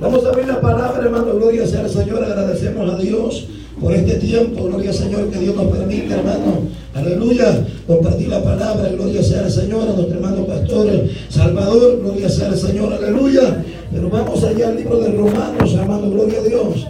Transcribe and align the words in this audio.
Vamos 0.00 0.24
a 0.24 0.28
abrir 0.28 0.46
la 0.46 0.60
palabra, 0.60 1.02
hermano. 1.04 1.34
Gloria 1.34 1.66
sea 1.66 1.80
al 1.80 1.90
Señor. 1.90 2.24
Agradecemos 2.24 2.92
a 2.92 2.96
Dios 2.98 3.46
por 3.80 3.92
este 3.92 4.14
tiempo. 4.14 4.64
Gloria 4.64 4.90
al 4.90 4.96
Señor 4.96 5.30
que 5.30 5.38
Dios 5.38 5.54
nos 5.54 5.66
permite, 5.66 6.14
hermano. 6.14 6.62
Aleluya. 6.94 7.66
Compartir 7.86 8.28
la 8.28 8.42
palabra. 8.42 8.88
Gloria 8.90 9.22
sea 9.22 9.40
al 9.40 9.50
Señor. 9.50 9.82
A 9.88 9.92
nuestro 9.92 10.14
hermano 10.14 10.46
pastor 10.46 10.88
Salvador. 11.28 12.00
Gloria 12.00 12.28
sea 12.28 12.48
al 12.48 12.56
Señor. 12.56 12.92
Aleluya. 12.92 13.64
Pero 13.92 14.10
vamos 14.10 14.42
allá 14.42 14.68
al 14.68 14.76
libro 14.76 14.98
de 14.98 15.12
Romanos, 15.12 15.74
hermano. 15.74 16.10
Gloria 16.10 16.40
a 16.40 16.42
Dios. 16.42 16.86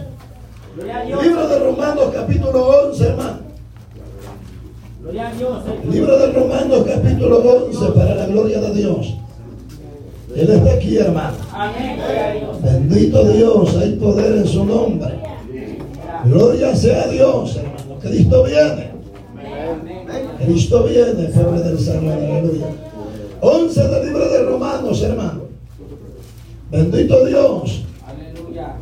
Libro 1.23 1.47
de 1.47 1.59
Romanos, 1.59 2.05
capítulo 2.13 2.67
11, 2.89 3.05
hermano. 3.05 3.39
Gloria 5.01 5.27
a 5.29 5.33
Dios. 5.33 5.63
Libro 5.89 6.17
de 6.17 6.31
Romanos, 6.31 6.83
capítulo 6.85 7.37
11, 7.37 7.91
para 7.93 8.15
la 8.15 8.25
gloria 8.25 8.59
de 8.59 8.73
Dios. 8.73 9.15
Él 10.35 10.49
está 10.49 10.73
aquí, 10.73 10.97
hermano. 10.97 11.37
Amén. 11.53 11.97
Bendito 12.61 13.23
Dios, 13.29 13.77
hay 13.77 13.95
poder 13.95 14.37
en 14.37 14.47
su 14.47 14.65
nombre. 14.65 15.13
Gloria 16.25 16.75
sea 16.75 17.03
a 17.03 17.07
Dios, 17.07 17.55
hermano. 17.55 17.99
Cristo 18.01 18.43
viene. 18.43 18.91
Cristo 20.43 20.83
viene, 20.83 21.29
pobre 21.29 21.61
del 21.61 21.79
Señor, 21.79 22.13
aleluya. 22.13 22.67
11 23.39 23.87
del 23.87 24.05
libro 24.07 24.29
de 24.29 24.43
Romanos, 24.43 25.01
hermano. 25.01 25.41
Bendito 26.69 27.25
Dios. 27.25 27.83
Aleluya. 28.05 28.75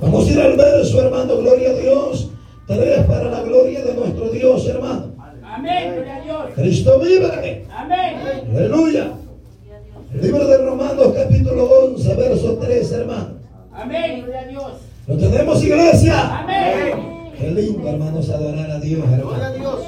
Vamos 0.00 0.28
a 0.28 0.30
ir 0.30 0.40
al 0.40 0.56
verso, 0.56 1.02
hermano, 1.02 1.36
gloria 1.38 1.70
a 1.70 1.74
Dios. 1.74 2.28
Tres 2.68 3.04
para 3.06 3.30
la 3.30 3.42
gloria 3.42 3.84
de 3.84 3.94
nuestro 3.94 4.28
Dios, 4.28 4.66
hermano. 4.68 5.06
Amén. 5.42 5.94
Gloria 5.94 6.16
a 6.16 6.20
Dios. 6.20 6.42
Cristo 6.54 7.00
vive. 7.00 7.66
Amén. 7.74 8.46
Aleluya. 8.54 9.19
Libro 10.12 10.44
de 10.44 10.58
Romanos, 10.58 11.12
capítulo 11.14 11.64
11, 11.94 12.14
verso 12.16 12.58
3, 12.60 12.92
hermano. 12.92 13.28
Amén. 13.72 14.22
Gloria 14.22 14.40
a 14.40 14.44
Dios. 14.46 14.72
¿Lo 15.06 15.16
tenemos, 15.16 15.62
iglesia? 15.62 16.40
Amén. 16.40 17.30
Qué 17.38 17.50
lindo, 17.52 17.88
hermanos, 17.88 18.28
adorar 18.28 18.70
a 18.72 18.80
Dios, 18.80 19.04
Gloria 19.06 19.16
a 19.16 19.20
hermano. 19.20 19.54
Dios. 19.56 19.80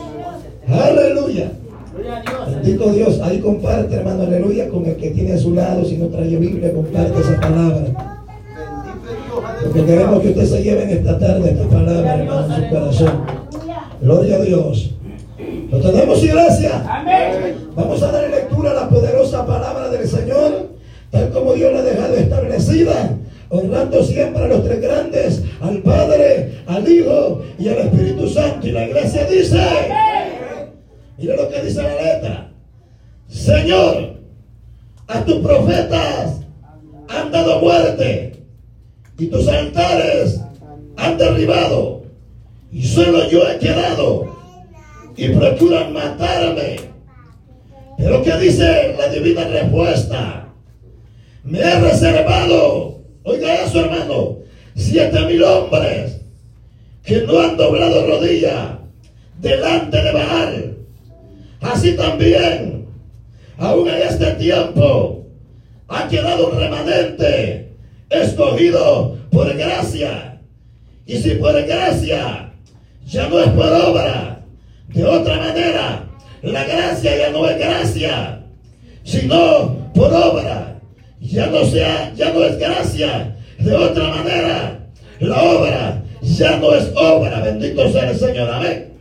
Aleluya. 0.68 1.52
Gloria 1.92 2.16
a 2.18 2.20
Dios. 2.22 2.54
Bendito 2.54 2.92
Dios. 2.92 3.20
Ahí 3.20 3.40
comparte, 3.40 3.96
hermano, 3.96 4.22
aleluya, 4.22 4.68
con 4.68 4.86
el 4.86 4.96
que 4.96 5.10
tiene 5.10 5.32
a 5.32 5.38
su 5.38 5.54
lado. 5.54 5.84
Si 5.84 5.96
no 5.96 6.06
trae 6.06 6.36
Biblia, 6.36 6.72
comparte 6.72 7.20
esa 7.20 7.40
palabra. 7.40 7.80
Bendito 7.80 9.10
Dios. 9.26 9.62
Porque 9.64 9.84
queremos 9.84 10.20
que 10.22 10.28
usted 10.28 10.46
se 10.46 10.62
lleve 10.62 10.82
en 10.84 10.90
esta 10.90 11.18
tarde 11.18 11.50
esta 11.50 11.68
palabra, 11.68 12.14
hermano, 12.14 12.54
en 12.54 12.62
su 12.62 12.70
corazón. 12.70 13.26
Gloria 14.00 14.36
a 14.36 14.40
Dios. 14.40 14.94
¿Lo 15.68 15.80
tenemos, 15.80 16.22
iglesia? 16.22 16.84
Amén. 16.88 17.56
Vamos 17.74 18.02
a 18.02 18.12
dar 18.12 18.28
lectura 18.30 18.70
a 18.70 18.74
la 18.74 18.88
Señor, 18.88 19.11
tal 21.12 21.30
como 21.30 21.52
Dios 21.52 21.72
la 21.72 21.80
ha 21.80 21.82
dejado 21.82 22.16
establecida, 22.16 23.18
honrando 23.50 24.02
siempre 24.02 24.42
a 24.42 24.48
los 24.48 24.64
tres 24.64 24.80
grandes, 24.80 25.42
al 25.60 25.78
Padre, 25.82 26.62
al 26.66 26.88
Hijo 26.88 27.42
y 27.58 27.68
al 27.68 27.78
Espíritu 27.78 28.28
Santo. 28.28 28.66
Y 28.66 28.72
la 28.72 28.86
iglesia 28.86 29.26
dice, 29.26 29.60
mira 31.18 31.36
lo 31.36 31.48
que 31.50 31.62
dice 31.62 31.82
la 31.82 31.94
letra, 32.02 32.52
Señor, 33.28 34.14
a 35.06 35.24
tus 35.24 35.36
profetas 35.36 36.40
han 37.08 37.30
dado 37.30 37.60
muerte 37.60 38.32
y 39.18 39.26
tus 39.26 39.46
altares 39.46 40.40
han 40.96 41.18
derribado 41.18 42.04
y 42.72 42.82
solo 42.84 43.28
yo 43.28 43.46
he 43.46 43.58
quedado 43.58 44.34
y 45.14 45.28
procuran 45.28 45.92
matarme. 45.92 46.76
Pero 47.98 48.22
¿qué 48.22 48.34
dice 48.38 48.94
la 48.98 49.08
divina 49.08 49.44
respuesta? 49.44 50.41
Me 51.44 51.58
he 51.58 51.80
reservado, 51.80 53.00
oiga 53.24 53.64
eso 53.64 53.80
hermano, 53.80 54.38
siete 54.76 55.20
mil 55.26 55.42
hombres 55.42 56.20
que 57.02 57.22
no 57.22 57.40
han 57.40 57.56
doblado 57.56 58.06
rodilla 58.06 58.78
delante 59.40 60.00
de 60.00 60.12
Baal. 60.12 60.76
Así 61.60 61.96
también, 61.96 62.86
aún 63.58 63.88
en 63.88 64.02
este 64.02 64.32
tiempo, 64.34 65.26
ha 65.88 66.08
quedado 66.08 66.48
un 66.50 66.58
remanente 66.58 67.72
escogido 68.08 69.18
por 69.30 69.52
gracia. 69.54 70.40
Y 71.06 71.16
si 71.16 71.30
por 71.36 71.60
gracia 71.64 72.52
ya 73.04 73.28
no 73.28 73.40
es 73.40 73.48
por 73.50 73.66
obra, 73.66 74.44
de 74.88 75.04
otra 75.04 75.38
manera, 75.38 76.08
la 76.42 76.64
gracia 76.64 77.16
ya 77.16 77.30
no 77.30 77.48
es 77.48 77.58
gracia, 77.58 78.44
sino 79.02 79.90
por 79.92 80.12
obra. 80.12 80.71
Ya 81.22 81.46
no 81.46 81.64
sea, 81.64 82.12
ya 82.14 82.32
no 82.32 82.44
es 82.44 82.58
gracia. 82.58 83.34
De 83.58 83.74
otra 83.74 84.08
manera, 84.08 84.78
la 85.20 85.42
obra 85.42 86.02
ya 86.20 86.56
no 86.56 86.74
es 86.74 86.90
obra. 86.96 87.40
Bendito 87.40 87.90
sea 87.92 88.10
el 88.10 88.18
Señor. 88.18 88.50
Amén. 88.50 88.92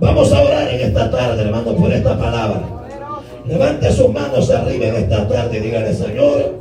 Vamos 0.00 0.32
a 0.32 0.42
orar 0.42 0.68
en 0.68 0.80
esta 0.80 1.10
tarde, 1.10 1.42
hermano, 1.42 1.76
por 1.76 1.92
esta 1.92 2.18
palabra. 2.18 2.62
Levante 3.46 3.92
sus 3.92 4.08
manos 4.08 4.50
arriba 4.50 4.86
en 4.86 4.96
esta 4.96 5.28
tarde 5.28 5.58
y 5.58 5.60
dígale, 5.60 5.92
Señor, 5.92 6.60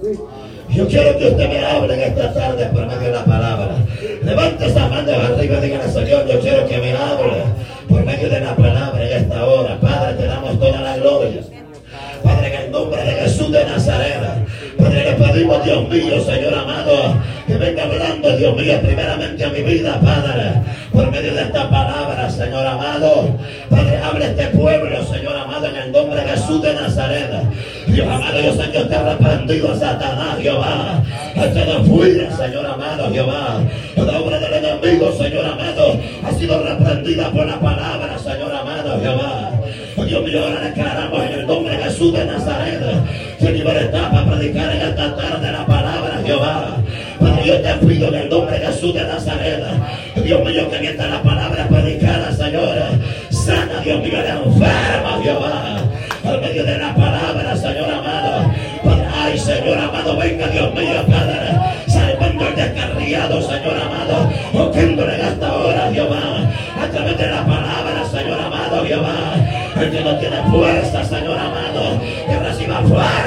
yo 0.70 0.88
quiero 0.88 1.18
que 1.18 1.28
usted 1.28 1.50
me 1.50 1.64
hable 1.64 1.94
en 1.94 2.00
esta 2.02 2.34
tarde 2.34 2.66
por 2.68 2.86
medio 2.86 3.02
de 3.02 3.12
la 3.12 3.26
palabra. 3.26 3.76
Levante 4.24 4.66
esas 4.68 4.90
manos 4.90 5.16
arriba 5.16 5.58
y 5.58 5.62
dígale, 5.62 5.92
Señor, 5.92 6.28
yo 6.28 6.40
quiero 6.40 6.68
que 6.68 6.78
me 6.78 6.92
hable 6.92 7.44
por 7.88 8.04
medio 8.04 8.30
de 8.30 8.40
la 8.42 8.56
palabra 8.56 9.10
en 9.10 9.24
esta 9.24 9.46
hora. 9.46 9.80
Padre, 9.80 10.14
te 10.16 10.26
damos 10.26 10.60
toda 10.60 10.82
la 10.82 10.98
gloria. 10.98 11.42
Padre, 12.24 12.56
en 12.56 12.62
el 12.62 12.72
nombre 12.72 13.04
de 13.04 13.12
Jesús 13.12 13.52
de 13.52 13.66
Nazaret. 13.66 14.41
Padre, 14.82 15.04
le 15.04 15.14
pedimos, 15.14 15.64
Dios 15.64 15.90
mío, 15.90 16.20
Señor 16.24 16.54
amado, 16.56 17.16
que 17.46 17.54
venga 17.54 17.84
hablando, 17.84 18.36
Dios 18.36 18.58
mío, 18.58 18.80
primeramente 18.82 19.46
a 19.46 19.50
mi 19.50 19.62
vida, 19.62 20.00
Padre, 20.00 20.54
por 20.92 21.12
medio 21.12 21.36
de 21.36 21.42
esta 21.44 21.70
palabra, 21.70 22.28
Señor 22.30 22.66
amado. 22.66 23.38
Padre, 23.70 23.98
hable 23.98 24.26
este 24.26 24.48
pueblo, 24.48 25.06
Señor 25.06 25.38
amado, 25.38 25.68
en 25.68 25.76
el 25.76 25.92
nombre 25.92 26.22
de 26.22 26.30
Jesús 26.30 26.64
de 26.64 26.74
Nazaret. 26.74 27.30
Dios 27.88 28.08
amado, 28.08 28.42
yo 28.42 28.54
sé 28.56 28.72
que 28.72 28.78
usted 28.80 28.96
ha 28.96 29.14
reprendido 29.14 29.72
a 29.72 29.76
Satanás, 29.78 30.40
Jehová. 30.40 31.04
Este 31.36 31.66
no 31.66 31.84
fuera, 31.84 32.36
Señor 32.36 32.66
amado, 32.66 33.12
Jehová. 33.14 33.62
La 33.96 34.20
obra 34.20 34.40
del 34.40 34.54
enemigo, 34.54 35.12
Señor 35.12 35.46
amado, 35.46 36.00
ha 36.26 36.32
sido 36.32 36.64
reprendida 36.64 37.30
por 37.30 37.46
la 37.46 37.60
palabra, 37.60 38.18
Señor 38.18 38.52
amado, 38.52 39.00
Jehová. 39.00 39.52
Dios 40.12 40.24
mío, 40.26 40.44
ahora 40.44 40.60
declaramos 40.60 41.24
en 41.24 41.40
el 41.40 41.48
nombre 41.48 41.78
de 41.78 41.84
Jesús 41.84 42.12
de 42.12 42.26
Nazaret 42.26 42.82
que 43.40 43.52
libertad 43.52 44.14
predicar 44.42 44.76
en 44.76 44.82
esta 44.82 45.16
tarde 45.16 45.52
la 45.52 45.66
palabra, 45.68 46.20
Jehová. 46.26 46.78
Padre, 47.20 47.46
yo 47.46 47.62
te 47.62 47.74
pido 47.86 48.08
en 48.08 48.16
el 48.16 48.30
nombre 48.30 48.58
de 48.58 48.66
Jesús 48.66 48.92
de 48.92 49.04
Nazaret, 49.04 49.64
Dios 50.16 50.44
mío, 50.44 50.68
que 50.68 50.80
mientras 50.80 51.12
la 51.12 51.22
palabra 51.22 51.68
predicada, 51.68 52.32
Señor, 52.32 52.76
sana, 53.30 53.82
Dios 53.84 54.02
mío, 54.02 54.18
el 54.20 54.26
enfermo, 54.26 55.22
Jehová, 55.22 55.78
por 56.24 56.42
medio 56.42 56.64
de 56.66 56.76
la 56.76 56.96
palabra, 56.96 57.56
Señor 57.56 57.88
amado. 57.92 58.52
Padre, 58.84 59.06
ay, 59.16 59.38
Señor 59.38 59.78
amado, 59.78 60.18
venga, 60.18 60.48
Dios 60.48 60.74
mío, 60.74 61.06
Padre, 61.08 61.86
salvando 61.86 62.48
el 62.48 62.56
descarriado, 62.56 63.42
Señor 63.44 63.76
amado, 63.78 64.32
oquéndole 64.54 65.16
en 65.16 65.22
esta 65.22 65.54
hora, 65.54 65.92
Jehová, 65.94 66.20
a 66.82 66.88
través 66.88 67.16
de 67.16 67.28
la 67.28 67.46
palabra, 67.46 68.06
Señor 68.12 68.40
amado, 68.40 68.86
Jehová. 68.86 69.36
El 69.80 69.90
que 69.90 70.02
no 70.02 70.18
tiene 70.18 70.38
fuerza, 70.50 71.04
Señor 71.04 71.38
amado, 71.38 72.02
que 72.28 72.40
reciba 72.40 72.82
fuerza 72.82 73.21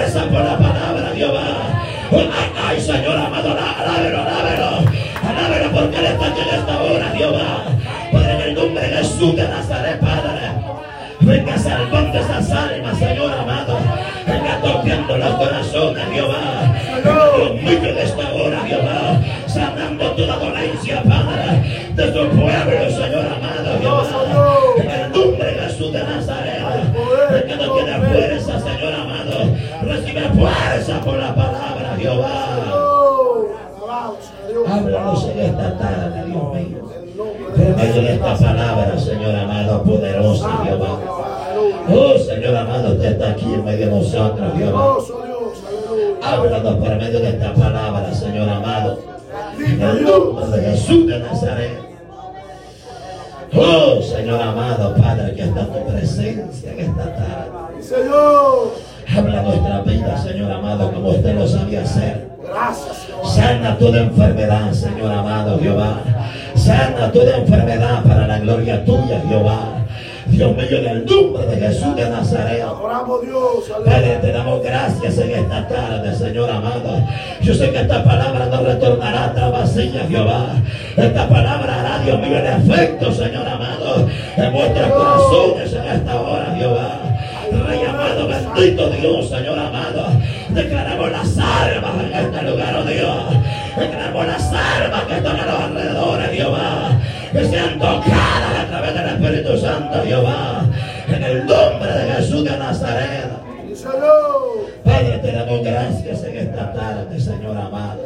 porque 5.84 5.98
Él 5.98 6.06
está 6.06 6.26
en 6.26 6.60
esta 6.60 6.82
hora, 6.82 7.12
Jehová. 7.14 7.64
Padre, 8.10 8.32
en 8.32 8.40
el 8.40 8.54
nombre 8.54 8.88
de 8.88 8.96
Jesús 8.96 9.36
de 9.36 9.48
Nazaret, 9.48 10.00
Padre. 10.00 10.50
Venga 11.20 11.58
salvando 11.58 12.18
esas 12.18 12.50
almas, 12.50 12.98
Señor 12.98 13.32
amado. 13.32 13.78
Venga 14.26 14.60
toqueando 14.62 15.18
los 15.18 15.34
corazones, 15.34 16.04
Jehová. 16.10 16.74
Mío 17.62 17.80
de 17.80 18.02
esta 18.02 18.32
hora, 18.32 18.60
Jehová. 18.66 19.20
Sanando 19.46 20.10
toda 20.12 20.36
dolencia, 20.36 21.02
Padre. 21.02 21.92
De 21.94 22.06
tu 22.12 22.28
pueblo, 22.30 22.90
Señor 22.90 23.26
amado, 23.26 23.78
Jehová. 23.80 24.06
En 24.78 24.90
el 24.90 25.12
nombre 25.12 25.52
de 25.52 25.60
Jesús 25.60 25.92
de 25.92 26.02
Nazaret. 26.02 26.62
El 27.30 27.44
que 27.44 27.56
no 27.56 27.72
tiene 27.74 27.98
fuerza, 27.98 28.60
Señor 28.60 28.94
amado. 28.94 29.56
Recibe 29.82 30.28
fuerza 30.30 31.00
por 31.00 31.18
la 31.18 31.34
palabra, 31.34 31.96
Jehová. 31.98 32.43
Háblanos 34.74 35.28
en 35.28 35.38
esta 35.38 35.78
tarde, 35.78 36.24
Dios 36.26 36.52
mío. 36.52 36.78
Por 37.16 37.76
medio 37.76 38.02
de 38.02 38.14
esta 38.14 38.34
palabra, 38.34 38.98
Señor 38.98 39.36
amado, 39.36 39.82
poderosa, 39.84 40.64
Jehová. 40.64 40.98
Oh, 41.88 42.18
Señor 42.18 42.56
amado, 42.56 42.94
usted 42.94 43.12
está 43.12 43.30
aquí 43.30 43.54
en 43.54 43.64
medio 43.64 43.86
de 43.86 43.92
nosotros, 43.92 44.52
Jehová. 44.56 44.96
Háblanos 46.24 46.74
por 46.74 46.96
medio 46.96 47.20
de 47.20 47.28
esta 47.28 47.54
palabra, 47.54 48.12
Señor 48.12 48.48
amado. 48.48 48.98
En 49.64 49.80
el 49.80 50.02
nombre 50.02 50.46
de 50.46 50.70
Jesús 50.72 51.06
de 51.06 51.18
Nazaret. 51.20 51.78
Oh, 53.54 54.02
Señor 54.02 54.42
amado, 54.42 54.96
Padre, 54.96 55.36
que 55.36 55.42
está 55.42 55.66
tu 55.66 55.86
presencia 55.86 56.72
en 56.72 56.80
esta 56.80 57.14
tarde. 57.14 57.80
Señor. 57.80 58.72
Habla 59.16 59.42
nuestra 59.42 59.82
vida, 59.82 60.18
Señor 60.20 60.50
amado, 60.50 60.90
como 60.92 61.10
usted 61.10 61.32
lo 61.36 61.46
sabía 61.46 61.82
hacer. 61.82 62.33
Sana 63.24 63.76
toda 63.78 64.00
enfermedad, 64.00 64.72
Señor 64.72 65.10
amado 65.10 65.58
Jehová. 65.58 65.98
Sana 66.54 67.10
toda 67.10 67.38
enfermedad 67.38 68.04
para 68.04 68.28
la 68.28 68.38
gloria 68.38 68.84
tuya, 68.84 69.20
Jehová. 69.28 69.84
Dios 70.26 70.56
mío, 70.56 70.78
en 70.78 70.86
el 70.86 71.04
nombre 71.04 71.46
de 71.46 71.56
Jesús 71.56 71.96
de 71.96 72.08
Nazaret. 72.08 72.64
Padre, 73.84 74.18
te 74.22 74.32
damos 74.32 74.62
gracias 74.62 75.18
en 75.18 75.30
esta 75.30 75.68
tarde, 75.68 76.14
Señor 76.14 76.48
amado. 76.48 77.02
Yo 77.42 77.54
sé 77.54 77.70
que 77.70 77.80
esta 77.80 78.04
palabra 78.04 78.46
no 78.46 78.62
retornará 78.62 79.34
a 79.36 79.50
vacía, 79.50 80.06
Jehová. 80.08 80.46
Esta 80.96 81.28
palabra 81.28 81.80
hará, 81.80 81.98
Dios 82.04 82.20
mío, 82.20 82.38
el 82.38 82.46
efecto, 82.46 83.12
Señor 83.12 83.48
amado, 83.48 84.08
en 84.36 84.52
vuestros 84.52 84.92
corazones 84.92 85.72
en 85.72 85.84
esta 85.84 86.20
hora, 86.20 86.54
Jehová. 86.56 87.00
Rey 87.66 87.84
amado, 87.84 88.28
bendito 88.28 88.90
Dios, 88.90 89.28
Señor 89.28 89.58
amado. 89.58 90.06
Declaramos 90.50 91.10
las 91.10 91.38
armas 91.38 92.03
en 92.14 92.26
este 92.26 92.42
lugar, 92.42 92.76
oh 92.76 92.84
Dios. 92.84 93.24
Declaramos 93.76 94.26
las 94.26 94.52
armas 94.52 95.02
que 95.04 95.14
están 95.16 95.36
a 95.36 95.46
los 95.46 95.60
alrededores, 95.60 96.30
Jehová. 96.30 97.00
Que 97.32 97.44
sean 97.44 97.78
tocadas 97.78 98.58
a 98.60 98.66
través 98.68 98.94
del 98.94 99.08
Espíritu 99.08 99.58
Santo, 99.58 100.02
Jehová. 100.04 100.64
En 101.08 101.22
el 101.22 101.46
nombre 101.46 101.92
de 101.92 102.12
Jesús 102.12 102.44
de 102.44 102.56
Nazaret. 102.56 103.30
Padre, 104.84 105.18
te 105.18 105.32
damos 105.32 105.62
gracias 105.64 106.24
en 106.24 106.36
esta 106.36 106.72
tarde, 106.72 107.20
Señor 107.20 107.56
amado. 107.56 108.04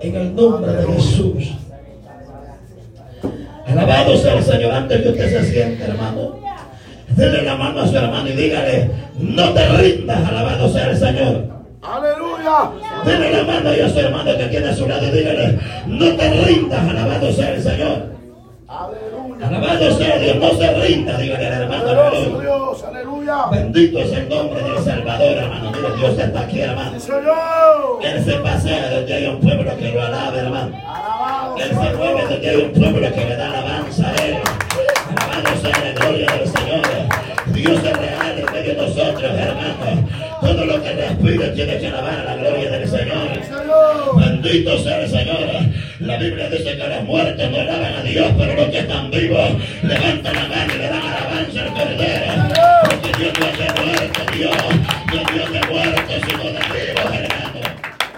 En 0.00 0.14
el 0.14 0.34
nombre 0.34 0.72
de 0.72 0.92
Jesús. 0.92 1.52
Alabado 3.66 4.16
sea 4.16 4.34
el 4.34 4.44
Señor 4.44 4.72
antes 4.72 5.02
que 5.02 5.08
usted 5.08 5.30
se 5.30 5.52
siente, 5.52 5.84
hermano. 5.84 6.38
Dele 7.16 7.42
la 7.42 7.56
mano 7.56 7.80
a 7.80 7.88
su 7.88 7.96
hermano 7.96 8.28
y 8.28 8.32
dígale, 8.32 8.90
no 9.18 9.50
te 9.52 9.68
rindas, 9.68 10.28
alabado 10.28 10.68
sea 10.72 10.90
el 10.90 10.96
Señor. 10.96 11.59
Aleluya. 12.50 13.02
Dele 13.04 13.32
la 13.32 13.44
mano 13.44 13.74
y 13.74 13.80
a 13.80 13.88
su 13.88 14.00
hermano 14.00 14.36
que 14.36 14.44
tiene 14.46 14.68
a 14.68 14.74
su 14.74 14.86
lado 14.88 15.10
dígale, 15.10 15.58
no 15.86 16.16
te 16.16 16.30
rindas, 16.44 16.88
alabado 16.88 17.32
sea 17.32 17.54
el 17.54 17.62
Señor. 17.62 18.10
Aleluya. 18.66 19.48
Alabado 19.48 19.98
sea 19.98 20.18
Dios, 20.18 20.36
no 20.36 20.50
se 20.54 20.74
rinda, 20.74 21.16
dígale 21.18 21.46
al 21.46 21.62
hermano. 21.62 21.90
Aleluya. 21.90 22.40
Dios. 22.40 22.84
Aleluya. 22.84 23.46
Bendito 23.52 23.98
es 24.00 24.12
el 24.12 24.28
nombre 24.28 24.62
del 24.62 24.78
Salvador, 24.82 25.36
hermano. 25.38 25.70
Mire, 25.70 25.96
Dios 25.96 26.18
está 26.18 26.40
aquí, 26.40 26.60
hermano. 26.60 26.96
Él 28.02 28.24
se 28.24 28.32
pasea 28.32 28.90
donde 28.90 29.14
hay 29.14 29.26
un 29.26 29.40
pueblo 29.40 29.76
que 29.76 29.92
lo 29.92 30.02
alabe, 30.02 30.38
hermano. 30.38 30.76
Alabado 30.76 31.56
Él 31.56 31.68
se 31.68 31.96
mueve 31.96 32.22
donde 32.28 32.50
hay 32.50 32.56
un 32.56 32.72
pueblo 32.72 33.12
que 33.12 33.24
le 33.24 33.36
da 33.36 33.48
alabanza 33.48 34.08
a 34.08 34.14
Él. 34.24 34.36
Alabado 35.16 35.60
sea 35.62 35.84
la 35.84 35.92
gloria 35.92 36.30
del 36.32 36.48
Señor. 36.48 36.80
Dios 37.54 37.84
es 37.84 37.96
real 37.96 38.19
en 38.90 39.06
medio 39.06 39.14
de 39.14 39.14
nosotros, 39.14 39.32
hermano. 39.32 40.08
Todo 40.40 40.64
lo 40.64 40.82
que 40.82 40.92
respira 40.92 41.52
tiene 41.52 41.78
que 41.78 41.86
alabar 41.86 42.20
a 42.20 42.24
la 42.24 42.36
gloria 42.36 42.70
del 42.70 42.88
Señor. 42.88 43.28
Bendito 44.16 44.78
sea 44.78 45.00
el 45.02 45.08
Señor. 45.08 45.38
La 46.00 46.16
Biblia 46.16 46.48
dice 46.48 46.76
que 46.76 46.88
los 46.88 47.04
muertos 47.04 47.50
no 47.50 47.60
alaban 47.60 47.94
a 47.94 48.02
Dios, 48.02 48.32
pero 48.38 48.54
los 48.54 48.66
que 48.68 48.78
están 48.78 49.10
vivos 49.10 49.50
levantan 49.82 50.34
la 50.34 50.48
mano 50.48 50.74
y 50.74 50.78
le 50.78 50.88
dan 50.88 51.02
alabanza 51.02 51.62
al 51.62 51.72
Cordero. 51.72 52.32
Porque 52.84 53.18
Dios 53.18 53.32
no 53.38 53.46
es 53.46 53.58
de 53.58 53.82
muertos, 53.82 54.36
Dios. 54.36 54.56
No 55.06 55.20
es 55.20 55.34
Dios 55.34 55.52
de 55.52 55.60
muertos, 55.72 56.16
sino 56.26 56.44
de 56.44 56.50
vivos, 56.50 57.12
hermano. 57.12 57.60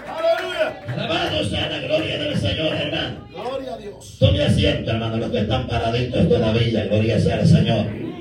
Aleluya. 0.07 0.93
Alabado 0.93 1.43
sea 1.43 1.69
la 1.69 1.79
gloria 1.79 2.17
del 2.19 2.37
Señor, 2.37 2.73
hermano. 2.73 3.27
Gloria 3.31 3.73
a 3.73 3.77
Dios. 3.77 4.15
Tome 4.19 4.43
asiento, 4.43 4.91
hermano, 4.91 5.17
los 5.17 5.31
que 5.31 5.39
están 5.39 5.67
paraditos 5.67 6.29
todavía, 6.29 6.85
gloria 6.85 7.19
sea 7.19 7.35
al 7.35 7.47
Señor. 7.47 8.12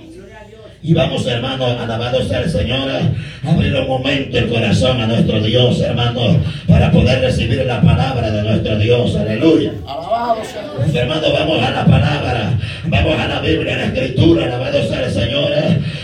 Y 0.85 0.95
vamos, 0.95 1.25
hermano, 1.29 1.65
alabado 1.65 2.25
sea 2.25 2.41
el 2.41 2.51
Señor, 2.51 2.91
a 2.91 3.49
abrir 3.49 3.73
un 3.73 3.87
momento 3.87 4.37
el 4.37 4.49
corazón 4.49 5.01
a 5.01 5.07
nuestro 5.07 5.41
Dios, 5.41 5.81
hermano, 5.81 6.39
para 6.67 6.91
poder 6.91 7.21
recibir 7.21 7.65
la 7.65 7.81
palabra 7.81 8.33
de 8.33 8.43
nuestro 8.43 8.77
Dios, 8.77 9.15
aleluya. 9.15 9.71
Alabado 9.87 10.43
sea 10.45 10.63
Dios. 10.63 10.93
Hermano, 10.93 11.33
vamos 11.33 11.63
a 11.63 11.71
la 11.71 11.85
palabra, 11.85 12.59
vamos 12.87 13.17
a 13.17 13.29
la 13.29 13.41
Biblia, 13.41 13.75
a 13.75 13.79
la 13.79 13.85
Escritura, 13.85 14.47
alabado 14.47 14.89
sea 14.89 15.05
el 15.05 15.13
Señor. 15.13 15.53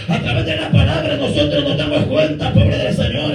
A 0.09 0.19
través 0.21 0.47
de 0.47 0.57
la 0.57 0.71
palabra 0.71 1.17
nosotros 1.17 1.65
nos 1.65 1.77
damos 1.77 2.05
cuenta, 2.05 2.53
pobre 2.53 2.79
del 2.79 2.95
Señor, 2.95 3.33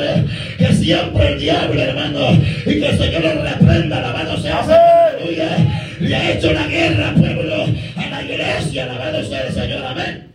que 0.58 0.74
siempre 0.74 1.28
el 1.28 1.40
diablo, 1.40 1.82
hermano, 1.82 2.42
y 2.66 2.80
que 2.80 2.88
el 2.88 2.98
Señor 2.98 3.22
lo 3.22 3.44
reprenda, 3.44 3.98
alabado 3.98 4.38
sea 4.38 4.60
el 4.62 4.66
Señor, 4.66 4.80
aleluya. 4.80 5.58
Le 6.00 6.16
ha 6.16 6.32
hecho 6.32 6.54
la 6.54 6.68
guerra, 6.68 7.14
pueblo, 7.18 7.66
a 7.98 8.10
la 8.10 8.24
iglesia, 8.24 8.84
alabado 8.86 9.26
sea 9.26 9.42
el 9.42 9.54
Señor, 9.54 9.86
amén. 9.86 10.33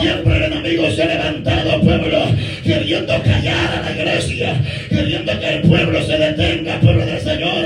Siempre 0.00 0.36
el 0.36 0.52
enemigo 0.52 0.90
se 0.90 1.02
ha 1.02 1.06
levantado, 1.06 1.80
pueblo, 1.80 2.24
queriendo 2.62 3.22
callar 3.22 3.74
a 3.74 3.82
la 3.82 3.90
iglesia, 3.90 4.54
queriendo 4.88 5.38
que 5.40 5.54
el 5.54 5.62
pueblo 5.62 6.02
se 6.04 6.16
detenga, 6.16 6.78
pueblo 6.80 7.04
del 7.04 7.20
Señor, 7.20 7.64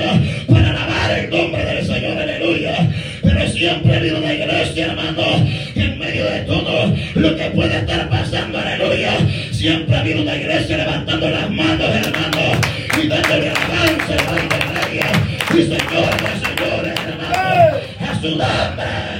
para 0.49 0.71
alabar 0.71 1.19
el 1.19 1.31
nombre 1.31 1.65
del 1.65 1.85
Señor, 1.85 2.19
aleluya. 2.19 2.89
Pero 3.23 3.49
siempre 3.49 3.95
ha 3.95 3.99
habido 3.99 4.19
una 4.19 4.33
iglesia, 4.33 4.87
hermano, 4.87 5.47
que 5.75 5.81
en 5.83 5.99
medio 5.99 6.25
de 6.25 6.41
todo 6.41 6.95
lo 7.15 7.37
que 7.37 7.45
puede 7.51 7.77
estar 7.77 8.09
pasando, 8.09 8.59
aleluya, 8.59 9.13
siempre 9.51 9.97
ha 9.97 10.01
habido 10.01 10.23
una 10.23 10.37
iglesia 10.37 10.79
levantando 10.79 11.29
las 11.29 11.51
manos, 11.51 11.91
hermano, 11.95 12.61
y 13.03 13.09
dándole 13.09 13.51
alabanza 13.51 14.13
al 14.13 14.37
Rey 14.37 14.49
de 14.49 14.59
Reyes 14.81 15.13
y 15.51 15.63
Señor 15.65 16.11
de 16.17 16.33
Señores, 16.47 16.95
hermano, 17.07 17.79
a 18.01 18.21
su 18.21 18.29
nombre. 18.29 19.13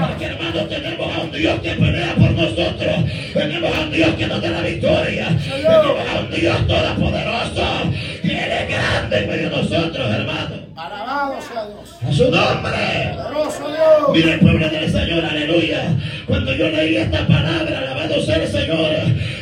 Porque 0.00 0.24
hermano 0.24 0.64
tenemos 0.66 1.11
a 1.11 1.11
Dios 1.32 1.60
que 1.60 1.70
pelea 1.70 2.14
por 2.14 2.30
nosotros. 2.32 2.96
Tenemos 3.32 3.76
a 3.76 3.80
un 3.80 3.90
Dios 3.90 4.10
que 4.16 4.26
nos 4.26 4.42
da 4.42 4.50
la 4.50 4.60
victoria. 4.60 5.28
Tenemos 5.38 6.08
a 6.08 6.20
un 6.20 6.30
Dios 6.30 6.66
todopoderoso. 6.66 7.90
Que 8.22 8.44
Él 8.44 8.52
es 8.52 8.68
grande 8.68 9.18
en 9.18 9.28
medio 9.28 9.50
de 9.50 9.56
nosotros, 9.56 10.10
hermano. 10.10 10.62
Alabado 10.76 11.34
sea 11.42 11.66
Dios. 11.66 11.96
A 12.06 12.12
su 12.12 12.30
nombre. 12.30 13.14
Poderoso 13.14 13.68
Dios. 13.68 14.10
Mira 14.14 14.34
el 14.34 14.40
pueblo 14.40 14.68
del 14.68 14.90
Señor, 14.90 15.24
aleluya. 15.24 15.82
Cuando 16.26 16.54
yo 16.54 16.68
leí 16.68 16.96
esta 16.96 17.26
palabra, 17.26 17.78
alabado 17.78 18.22
sea 18.22 18.36
el 18.36 18.48
Señor, 18.48 18.90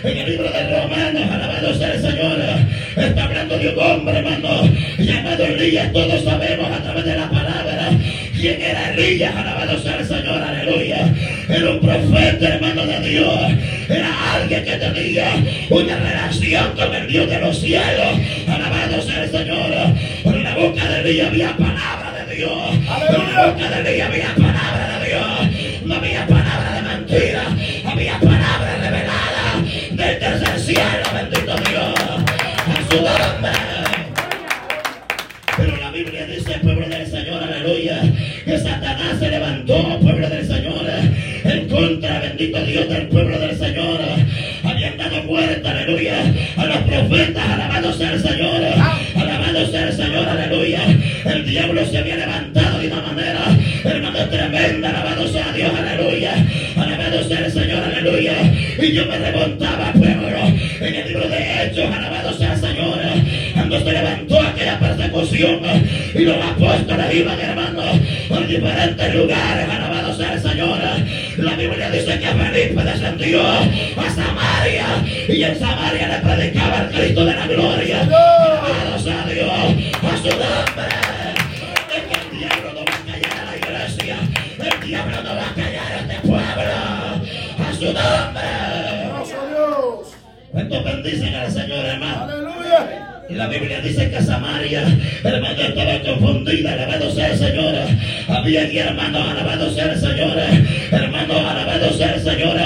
en 0.02 0.16
el 0.16 0.30
libro 0.30 0.50
de 0.50 0.80
Romanos, 0.80 1.22
alabado 1.30 1.74
sea 1.74 1.92
el 1.92 2.00
Señor, 2.00 2.38
está 2.96 3.24
hablando 3.24 3.58
de 3.58 3.68
un 3.68 3.78
hombre, 3.78 4.18
hermano, 4.18 4.62
llamado 4.98 5.44
Elías, 5.44 5.92
todos 5.92 6.24
sabemos 6.24 6.70
a 6.70 6.82
través 6.82 7.04
de 7.04 7.16
la 7.16 7.30
palabra. 7.30 7.49
¿Quién 8.40 8.62
era 8.62 8.94
Elías? 8.94 9.36
Alabado 9.36 9.78
sea 9.82 9.98
el 9.98 10.06
Señor, 10.06 10.42
aleluya. 10.42 11.14
Era 11.46 11.72
un 11.72 11.80
profeta, 11.80 12.48
hermano 12.48 12.86
de 12.86 13.00
Dios. 13.00 13.38
Era 13.86 14.34
alguien 14.34 14.64
que 14.64 14.76
tenía 14.76 15.26
una 15.68 15.96
relación 15.98 16.72
con 16.74 16.94
el 16.94 17.06
Dios 17.06 17.28
de 17.28 17.38
los 17.38 17.60
cielos. 17.60 18.18
Alabado 18.48 19.02
sea 19.02 19.24
el 19.24 19.30
Señor. 19.30 19.94
En 20.24 20.42
la 20.42 20.54
boca 20.54 20.88
de 20.88 21.00
Elías 21.00 21.28
había 21.28 21.54
palabra 21.54 22.24
de 22.26 22.34
Dios. 22.36 22.52
En 22.72 23.34
la 23.34 23.46
boca 23.46 23.68
de 23.68 23.90
Elías 23.90 24.08
había 24.08 24.34
palabra 24.34 24.49
bendito 42.40 42.64
Dios, 42.64 42.88
del 42.88 43.06
pueblo 43.08 43.38
del 43.38 43.56
Señor. 43.58 44.00
Habían 44.64 44.96
dado 44.96 45.22
muerte, 45.24 45.68
aleluya, 45.68 46.14
a 46.56 46.64
los 46.64 46.76
profetas, 46.78 47.50
alabado 47.50 47.92
sea 47.92 48.12
el 48.12 48.22
Señor, 48.22 48.62
alabado 49.14 49.66
sea 49.70 49.88
el 49.88 49.92
Señor, 49.92 50.26
aleluya. 50.26 50.80
El 51.26 51.44
diablo 51.44 51.84
se 51.84 51.98
había 51.98 52.16
levantado 52.16 52.78
de 52.78 52.86
una 52.86 53.02
manera, 53.02 53.40
hermano, 53.84 54.28
tremenda, 54.30 54.88
alabado 54.88 55.28
sea 55.28 55.52
Dios, 55.52 55.70
aleluya, 55.78 56.34
alabado 56.76 57.24
sea 57.24 57.44
el 57.44 57.52
Señor, 57.52 57.84
aleluya. 57.84 58.34
Y 58.80 58.92
yo 58.92 59.04
me 59.04 59.18
remontaba, 59.18 59.92
pueblo, 59.92 60.38
en 60.80 60.94
el 60.94 61.08
libro 61.08 61.28
de 61.28 61.64
Hechos, 61.64 61.94
alabado 61.94 62.32
sea 62.38 62.54
el 62.54 62.60
Señor, 62.60 63.00
cuando 63.52 63.84
se 63.84 63.92
levantó 63.92 64.40
aquella 64.40 64.78
persecución 64.78 65.60
y 66.14 66.20
los 66.20 66.36
apóstoles 66.36 67.14
iban, 67.14 67.38
hermano, 67.38 67.82
a 67.82 68.40
diferentes 68.46 69.14
lugares, 69.14 69.68
alabado. 69.68 69.99
La 71.40 71.56
Biblia 71.56 71.90
dice 71.90 72.18
que 72.18 72.26
Felipe 72.26 72.84
descendió 72.84 73.40
a 73.48 74.10
Samaria 74.14 74.86
y 75.26 75.42
en 75.42 75.58
Samaria 75.58 76.08
le 76.08 76.18
predicaba 76.18 76.82
el 76.82 76.90
Cristo 76.90 77.24
de 77.24 77.34
la 77.34 77.46
gloria. 77.46 78.02
Alabado 78.02 78.98
sea 78.98 79.24
Dios, 79.24 79.48
a 79.50 80.16
su 80.18 80.28
nombre. 80.28 80.88
Es 81.96 82.02
que 82.02 82.14
el 82.20 82.38
diablo 82.38 82.72
no 82.74 82.84
va 82.84 82.94
a 82.94 83.04
callar 83.06 83.38
a 83.38 83.44
la 83.50 83.56
iglesia, 83.56 84.16
el 84.58 84.86
diablo 84.86 85.22
no 85.22 85.34
va 85.34 85.48
a 85.48 85.54
callar 85.54 85.92
a 85.92 86.00
este 86.00 86.28
pueblo. 86.28 86.72
A 87.58 87.72
su 87.72 87.84
nombre. 87.84 88.50
Dios. 89.48 90.14
¿Cuántos 90.52 90.84
bendicen 90.84 91.34
al 91.34 91.50
Señor, 91.50 91.86
hermano? 91.86 92.24
Aleluya. 92.24 93.09
La 93.32 93.46
Biblia 93.46 93.80
dice 93.80 94.10
que 94.10 94.20
Samaria, 94.20 94.82
hermano, 95.22 95.62
estaba 95.62 96.00
confundida, 96.00 96.72
alabado 96.72 97.10
sea 97.12 97.28
el 97.28 97.38
Señor. 97.38 97.74
Había 98.26 98.62
aquí, 98.64 98.78
hermanos, 98.78 99.30
alabado 99.30 99.72
sea 99.72 99.92
el 99.92 100.00
Señor. 100.00 100.36
Hermanos, 100.90 101.36
alabado 101.36 101.92
sea 101.92 102.14
el 102.14 102.22
Señor. 102.22 102.56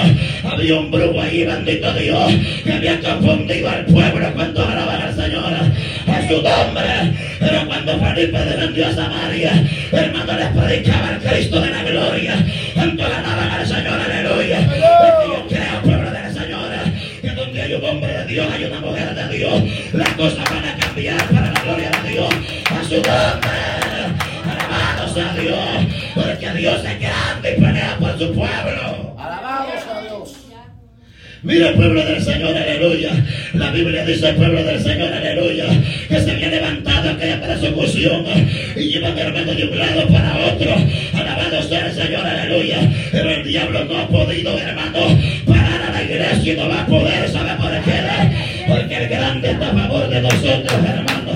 Había 0.43 0.75
un 0.79 0.89
brujo 0.89 1.21
ahí, 1.21 1.45
bendito 1.45 1.93
Dios, 1.93 2.33
que 2.63 2.73
había 2.73 2.99
confundido 2.99 3.69
al 3.69 3.85
pueblo. 3.85 4.33
¿Cuántos 4.33 4.67
alaban 4.67 5.01
al 5.03 5.15
Señor? 5.15 5.53
A 5.53 6.27
su 6.27 6.41
nombre. 6.41 7.13
Pero 7.39 7.67
cuando 7.67 7.99
Felipe 7.99 8.39
descendió 8.39 8.87
a 8.87 8.93
Samaria, 8.93 9.63
hermano, 9.91 10.33
les 10.33 10.47
predicaba 10.47 11.11
el 11.11 11.29
Cristo 11.29 11.61
de 11.61 11.69
la 11.69 11.83
gloria. 11.83 12.45
Entonces 12.75 13.17
alaban 13.17 13.51
al 13.51 13.67
Señor, 13.67 13.99
aleluya. 14.01 14.59
Porque 14.61 15.27
yo 15.27 15.47
creo, 15.47 15.81
pueblo 15.83 16.11
del 16.11 16.33
Señor, 16.33 16.69
que 17.21 17.29
donde 17.29 17.61
hay 17.61 17.73
un 17.75 17.85
hombre 17.85 18.13
de 18.17 18.25
Dios, 18.25 18.47
hay 18.51 18.63
una 18.63 18.79
mujer 18.79 18.94
de. 18.94 18.94
Las 19.93 20.09
cosas 20.09 20.43
van 20.49 20.65
a 20.65 20.77
cambiar 20.77 21.23
para 21.29 21.51
la 21.51 21.61
gloria 21.61 21.91
de 22.03 22.09
Dios. 22.09 22.29
A 22.71 22.83
su 22.83 22.95
nombre. 22.95 23.65
Alabado 24.43 25.13
sea 25.13 25.33
Dios. 25.33 25.93
Porque 26.13 26.49
Dios 26.59 26.81
es 26.83 26.99
grande 26.99 27.55
y 27.57 27.61
pelea 27.61 27.97
por 27.99 28.11
su 28.19 28.33
pueblo. 28.33 29.15
Alabado 29.17 29.71
sea 29.71 30.01
Dios. 30.01 30.35
Mira 31.43 31.69
el 31.69 31.75
pueblo 31.75 32.03
del 32.03 32.21
Señor, 32.23 32.57
aleluya. 32.57 33.11
La 33.53 33.71
Biblia 33.71 34.03
dice 34.03 34.29
el 34.29 34.35
pueblo 34.35 34.63
del 34.63 34.81
Señor, 34.81 35.13
aleluya, 35.13 35.65
que 36.09 36.19
se 36.19 36.31
había 36.31 36.49
levantado 36.49 37.11
aquella 37.11 37.39
persecución 37.39 38.25
y 38.75 38.81
llevan 38.81 39.17
hermano 39.17 39.53
de 39.53 39.63
un 39.67 39.77
lado 39.77 40.07
para 40.07 40.45
otro. 40.47 40.75
Alabado 41.13 41.61
sea 41.61 41.85
el 41.85 41.93
Señor, 41.93 42.25
aleluya. 42.25 42.79
Pero 43.11 43.29
el 43.29 43.43
diablo 43.43 43.85
no 43.85 43.97
ha 43.99 44.07
podido, 44.07 44.57
hermano, 44.57 45.19
parar 45.45 45.81
a 45.83 45.91
la 45.91 46.03
iglesia 46.03 46.53
y 46.53 46.57
no 46.57 46.67
va 46.67 46.81
a 46.81 46.87
poder, 46.87 47.29
¿sabe 47.29 47.53
por 47.57 47.83
qué? 47.83 47.95
Porque 48.75 48.97
el 48.97 49.07
grande 49.07 49.51
está 49.51 49.69
a 49.69 49.73
favor 49.73 50.09
de 50.09 50.21
nosotros, 50.21 50.73
hermano. 50.85 51.31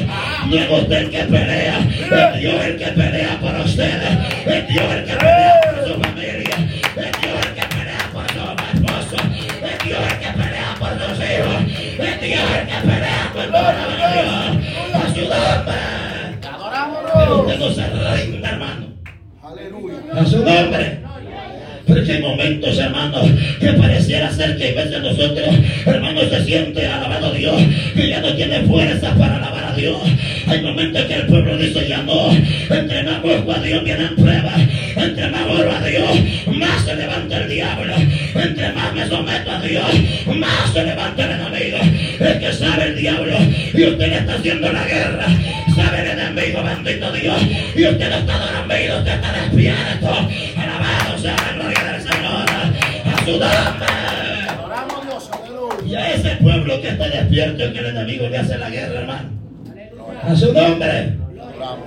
No 0.49 0.55
es 0.57 0.69
usted 0.69 0.97
el 0.97 1.09
que 1.09 1.19
pelea, 1.19 1.79
es 1.79 2.39
Dios 2.41 2.65
el 2.65 2.77
que 2.77 2.85
pelea 2.87 3.39
por 3.39 3.55
ustedes, 3.61 4.11
es 4.45 4.67
Dios 4.67 4.93
el 4.93 5.05
que 5.05 5.13
pelea 5.13 5.61
por 5.63 5.87
su 5.87 5.93
familia, 6.01 6.55
es 6.97 7.21
Dios 7.21 7.45
el 7.45 7.53
que 7.55 7.65
pelea 7.75 8.09
por 8.11 8.27
su 8.27 8.39
esposo, 8.73 9.15
es 9.63 9.85
Dios 9.85 9.99
el 10.11 10.19
que 10.19 10.31
pelea 10.37 10.75
por 10.79 10.89
sus 10.89 11.17
hijos, 11.17 11.59
es 11.99 12.21
Dios 12.21 12.43
el 12.59 12.67
que 12.67 12.87
pelea 12.87 13.31
por 13.33 13.45
toda 13.45 13.73
la 13.73 13.87
adoramos 16.49 16.97
Pero 17.13 17.41
usted 17.41 17.59
no 17.59 17.69
se 17.71 17.81
hermano. 18.47 18.85
Aleluya. 19.43 19.95
A 20.13 20.25
su 20.25 20.37
nombre. 20.43 21.08
Porque 21.89 22.11
hay 22.13 22.21
momentos, 22.21 22.77
hermanos, 22.77 23.27
que 23.59 23.73
pareciera 23.73 24.31
ser 24.31 24.55
que 24.57 24.69
en 24.69 24.75
vez 24.75 24.91
de 24.91 24.99
nosotros, 24.99 25.55
hermanos, 25.87 26.25
se 26.29 26.45
siente 26.45 26.85
alabado 26.85 27.31
Dios, 27.31 27.59
que 27.95 28.09
ya 28.09 28.21
no 28.21 28.31
tiene 28.35 28.61
fuerza 28.61 29.15
para 29.15 29.37
alabar 29.37 29.73
a 29.73 29.75
Dios. 29.75 29.97
Hay 30.45 30.61
momentos 30.61 31.03
que 31.05 31.15
el 31.15 31.25
pueblo 31.25 31.57
dice 31.57 31.87
ya 31.87 32.03
no, 32.03 32.31
entre 32.31 33.03
más 33.03 33.21
busco 33.23 33.51
a 33.51 33.59
Dios 33.59 33.83
vienen 33.83 34.15
pruebas, 34.15 34.59
entre 34.95 35.29
más 35.29 35.41
oro 35.47 35.71
a 35.71 35.81
Dios, 35.83 36.09
más 36.47 36.85
se 36.85 36.95
levanta 36.95 37.37
el 37.37 37.49
diablo, 37.49 37.93
entre 38.35 38.71
más 38.73 38.93
me 38.93 39.07
someto 39.07 39.51
a 39.51 39.61
Dios, 39.61 39.85
más 40.27 40.73
se 40.73 40.83
levanta 40.83 41.25
el 41.25 41.31
enemigo. 41.31 41.77
Es 42.19 42.37
que 42.37 42.53
sabe 42.53 42.83
el 42.89 42.95
diablo 42.97 43.37
y 43.73 43.83
usted 43.83 44.07
le 44.09 44.17
está 44.17 44.35
haciendo 44.35 44.71
la 44.71 44.85
guerra, 44.85 45.25
sabe 45.75 46.01
el 46.01 46.19
enemigo, 46.19 46.63
bendito 46.63 47.11
Dios, 47.13 47.41
y 47.75 47.85
usted 47.85 48.09
no 48.09 48.17
está 48.17 48.37
dormido, 48.37 48.99
usted 48.99 49.13
está 49.13 49.33
despierto. 49.33 50.29
Dios. 53.37 55.29
Aleluya. 55.31 55.85
Y 55.85 55.95
a 55.95 56.13
ese 56.13 56.35
pueblo 56.37 56.81
que 56.81 56.89
está 56.89 57.09
despierto 57.09 57.63
es 57.63 57.71
que 57.73 57.79
el 57.79 57.85
enemigo 57.85 58.27
le 58.27 58.37
hace 58.37 58.57
la 58.57 58.69
guerra, 58.69 58.99
hermano. 58.99 59.29
A 60.23 60.35
su 60.35 60.53
nombre. 60.53 61.17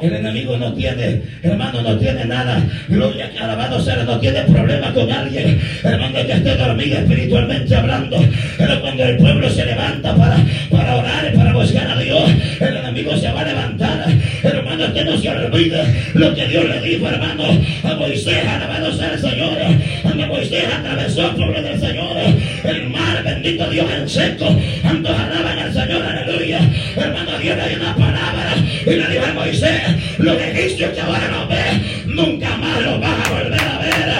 El 0.00 0.14
enemigo 0.14 0.56
no 0.56 0.72
tiene, 0.74 1.22
hermano, 1.42 1.82
no 1.82 1.96
tiene 1.98 2.24
nada. 2.24 2.62
Gloria 2.88 3.30
que 3.30 3.38
alabado 3.38 3.80
sea, 3.80 3.96
no 4.04 4.18
tiene 4.18 4.42
problema 4.42 4.92
con 4.92 5.10
alguien, 5.10 5.60
hermano, 5.82 6.14
que 6.26 6.32
esté 6.32 6.56
dormido 6.56 6.98
espiritualmente 6.98 7.76
hablando. 7.76 8.18
Pero 8.58 8.80
cuando 8.80 9.04
el 9.04 9.16
pueblo 9.16 9.50
se 9.50 9.64
levanta 9.64 10.14
para, 10.14 10.36
para 10.70 10.96
orar 10.96 11.32
para 11.34 11.52
buscar 11.52 11.90
a 11.90 11.98
Dios, 11.98 12.30
el 12.60 12.76
enemigo 12.76 13.16
se 13.16 13.30
va 13.30 13.40
a 13.40 13.44
levantar. 13.44 14.06
Hermano, 14.42 14.92
que 14.92 15.04
no 15.04 15.16
se 15.16 15.28
olvide 15.30 15.84
lo 16.14 16.34
que 16.34 16.46
Dios 16.48 16.64
le 16.64 16.80
dijo, 16.80 17.08
hermano, 17.08 17.44
a 17.84 17.94
Moisés, 17.94 18.46
alabado 18.46 18.92
sea 18.92 19.12
el 19.12 19.20
Señor. 19.20 19.58
Cuando 20.02 20.26
Moisés 20.26 20.64
atravesó 20.66 21.30
el 21.30 21.36
pueblo 21.36 21.62
del 21.62 21.80
Señor, 21.80 22.16
el 22.64 22.88
mar, 22.88 23.22
bendito 23.24 23.70
Dios, 23.70 23.86
en 23.90 24.08
seco. 24.08 24.46
Antes 24.84 25.12
alaban 25.12 25.58
al 25.58 25.72
Señor, 25.72 26.02
aleluya. 26.02 26.60
Hermano, 26.96 27.38
Dios 27.38 27.56
le 27.56 27.68
dio 27.68 27.78
una 27.78 27.96
palabra 27.96 28.54
y 28.86 28.90
le 28.90 29.06
dijo 29.08 29.24
a 29.26 29.34
Moisés, 29.34 29.71
los 30.18 30.36
egipcios 30.40 30.90
que 30.92 31.00
ahora 31.00 31.28
no 31.28 31.46
ves, 31.48 32.06
nunca 32.06 32.56
más 32.56 32.80
los 32.82 33.00
vas 33.00 33.26
a 33.26 33.30
volver 33.32 33.60
a 33.60 33.78
ver. 33.78 34.12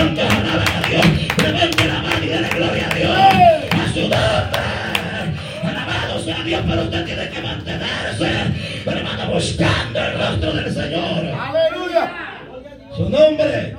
Antes 0.00 0.24
alaban 0.24 0.68
a 0.84 0.88
Dios, 0.88 1.06
levante 1.42 1.84
la 1.86 2.02
mano 2.02 2.24
y 2.24 2.28
dale 2.28 2.48
gloria 2.48 2.88
a 2.90 2.94
Dios. 2.94 3.10
A 3.72 3.92
su 3.92 4.00
nombre. 4.00 4.58
Alabado 5.64 6.20
sea 6.24 6.42
Dios, 6.44 6.62
pero 6.68 6.82
usted 6.82 7.04
tiene 7.04 7.28
que 7.30 7.40
mantenerse, 7.40 8.30
hermano, 8.86 9.32
buscando 9.32 9.98
el 9.98 10.12
rostro 10.18 10.52
del 10.54 10.72
Señor. 10.74 11.34
Aleluya. 11.34 12.12
Su 12.96 13.08
nombre. 13.08 13.74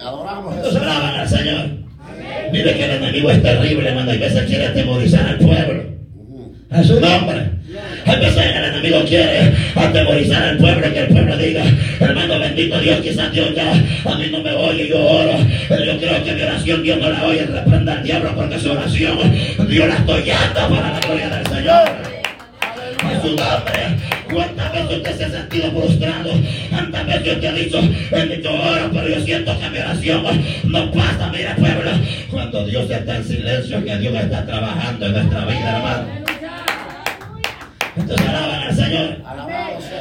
Adoramos 0.00 0.44
¿Cuántos 0.54 0.72
Jesús. 0.72 0.82
alaban 0.88 1.14
al 1.20 1.28
Señor? 1.28 1.66
Mire 2.52 2.74
que 2.76 2.84
el 2.84 2.90
enemigo 3.02 3.30
es 3.30 3.42
terrible, 3.42 3.88
hermano. 3.88 4.12
Y 4.12 4.16
a 4.16 4.20
veces 4.20 4.44
quiere 4.44 4.66
atemorizar 4.66 5.26
al 5.26 5.38
pueblo. 5.38 5.82
A 6.70 6.82
su 6.82 7.00
nombre. 7.00 7.50
A 8.06 8.14
veces 8.16 8.36
el 8.36 8.64
enemigo 8.86 9.04
quiere 9.04 9.52
atemorizar 9.74 10.42
al 10.42 10.56
pueblo, 10.58 10.92
que 10.92 11.00
el 11.00 11.08
pueblo 11.08 11.36
diga, 11.36 11.64
hermano 12.00 12.38
bendito 12.38 12.78
Dios, 12.80 13.00
quizás 13.00 13.32
Dios 13.32 13.54
ya 13.54 13.72
a 13.72 14.14
mí 14.16 14.28
no 14.30 14.40
me 14.40 14.52
oye, 14.52 14.88
yo 14.88 14.98
oro, 15.04 15.38
pero 15.68 15.84
yo 15.84 15.98
creo 15.98 16.24
que 16.24 16.32
mi 16.32 16.42
oración 16.42 16.82
Dios 16.82 16.98
no 16.98 17.10
la 17.10 17.24
oye, 17.24 17.46
reprenda 17.46 17.94
al 17.94 18.02
diablo 18.02 18.32
porque 18.34 18.58
su 18.58 18.70
oración 18.70 19.18
Dios 19.68 19.88
la 19.88 19.96
estoy 19.96 20.22
yendo 20.22 20.68
para 20.76 20.92
la 20.92 21.00
gloria 21.00 21.28
del 21.28 21.46
Señor. 21.46 22.16
A 22.98 23.20
su 23.20 23.28
nombre. 23.28 23.96
¿Cuántas 24.32 24.72
veces 24.72 24.96
usted 24.96 25.16
se 25.16 25.24
ha 25.26 25.30
sentido 25.30 25.70
frustrado? 25.70 26.30
¿Cuántas 26.70 27.06
veces 27.06 27.34
usted 27.34 27.48
ha 27.48 27.52
dicho, 27.52 27.78
"Eh, 27.78 28.40
yo 28.42 28.52
oro, 28.52 28.90
pero 28.92 29.08
yo 29.08 29.20
siento 29.20 29.56
que 29.60 29.70
mi 29.70 29.78
oración 29.78 30.24
no 30.64 30.90
pasa? 30.90 31.30
Mira, 31.32 31.54
pueblo, 31.54 31.90
cuando 32.30 32.66
Dios 32.66 32.90
está 32.90 33.16
en 33.16 33.24
silencio, 33.24 33.84
que 33.84 33.96
Dios 33.98 34.14
está 34.14 34.44
trabajando 34.44 35.06
en 35.06 35.12
nuestra 35.12 35.44
vida, 35.44 35.76
hermano. 35.76 36.25
Entonces 37.96 38.28
alaban 38.28 38.62
al 38.62 38.76
Señor. 38.76 39.16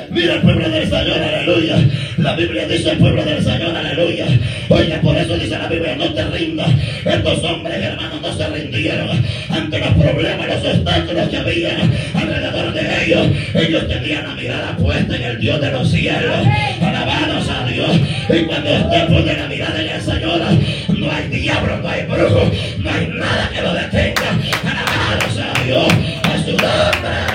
Mira 0.09 0.33
el 0.35 0.41
pueblo 0.41 0.69
del 0.69 0.89
Señor, 0.89 1.17
aleluya. 1.21 1.77
La 2.17 2.35
Biblia 2.35 2.67
dice 2.67 2.91
el 2.91 2.97
pueblo 2.97 3.23
del 3.23 3.43
Señor, 3.43 3.75
aleluya. 3.75 4.25
Oiga, 4.69 5.01
por 5.01 5.15
eso 5.17 5.37
dice 5.37 5.57
la 5.57 5.67
Biblia, 5.67 5.95
no 5.95 6.13
te 6.13 6.23
rindas. 6.25 6.69
Estos 7.05 7.43
hombres, 7.43 7.83
hermanos, 7.83 8.21
no 8.21 8.33
se 8.33 8.47
rindieron 8.47 9.25
ante 9.49 9.79
los 9.79 9.89
problemas, 9.89 10.47
los 10.47 10.65
obstáculos 10.65 11.29
que 11.29 11.37
había 11.37 11.77
alrededor 12.13 12.73
de 12.73 13.05
ellos. 13.05 13.27
Ellos 13.53 13.87
tenían 13.87 14.27
la 14.27 14.35
mirada 14.35 14.77
puesta 14.77 15.15
en 15.15 15.23
el 15.23 15.39
Dios 15.39 15.61
de 15.61 15.71
los 15.71 15.89
cielos. 15.89 16.47
Alabados 16.81 17.49
a 17.49 17.65
Dios. 17.67 17.91
Y 18.29 18.43
cuando 18.45 18.73
usted 18.73 19.07
pone 19.07 19.37
la 19.37 19.47
mirada 19.47 19.81
en 19.81 19.89
el 19.89 20.01
Señor, 20.01 20.41
no 20.89 21.11
hay 21.11 21.27
diablo, 21.29 21.77
no 21.77 21.89
hay 21.89 22.03
brujo, 22.03 22.51
no 22.79 22.89
hay 22.91 23.07
nada 23.07 23.49
que 23.53 23.61
lo 23.61 23.73
detenga. 23.73 24.31
Alabados 24.63 25.39
a 25.39 25.63
Dios. 25.63 25.87
A 26.23 26.37
su 26.43 26.51
nombre. 26.51 27.34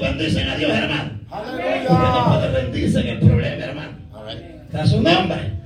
Te 0.00 0.06
alabamos 0.06 0.18
Dios. 0.18 0.18
¿Cuántos 0.18 0.18
bendicen 0.18 0.48
a 0.48 0.56
Dios, 0.56 0.70
hermano? 0.70 1.10
Usted 1.28 1.88
no 1.88 1.96
Aleluya. 1.96 2.24
puede 2.28 2.62
rendirse 2.62 3.00
en 3.00 3.08
el 3.08 3.18
problema, 3.18 3.64
hermano. 3.64 3.92
A 4.74 4.86
su 4.86 5.02
nombre. 5.02 5.57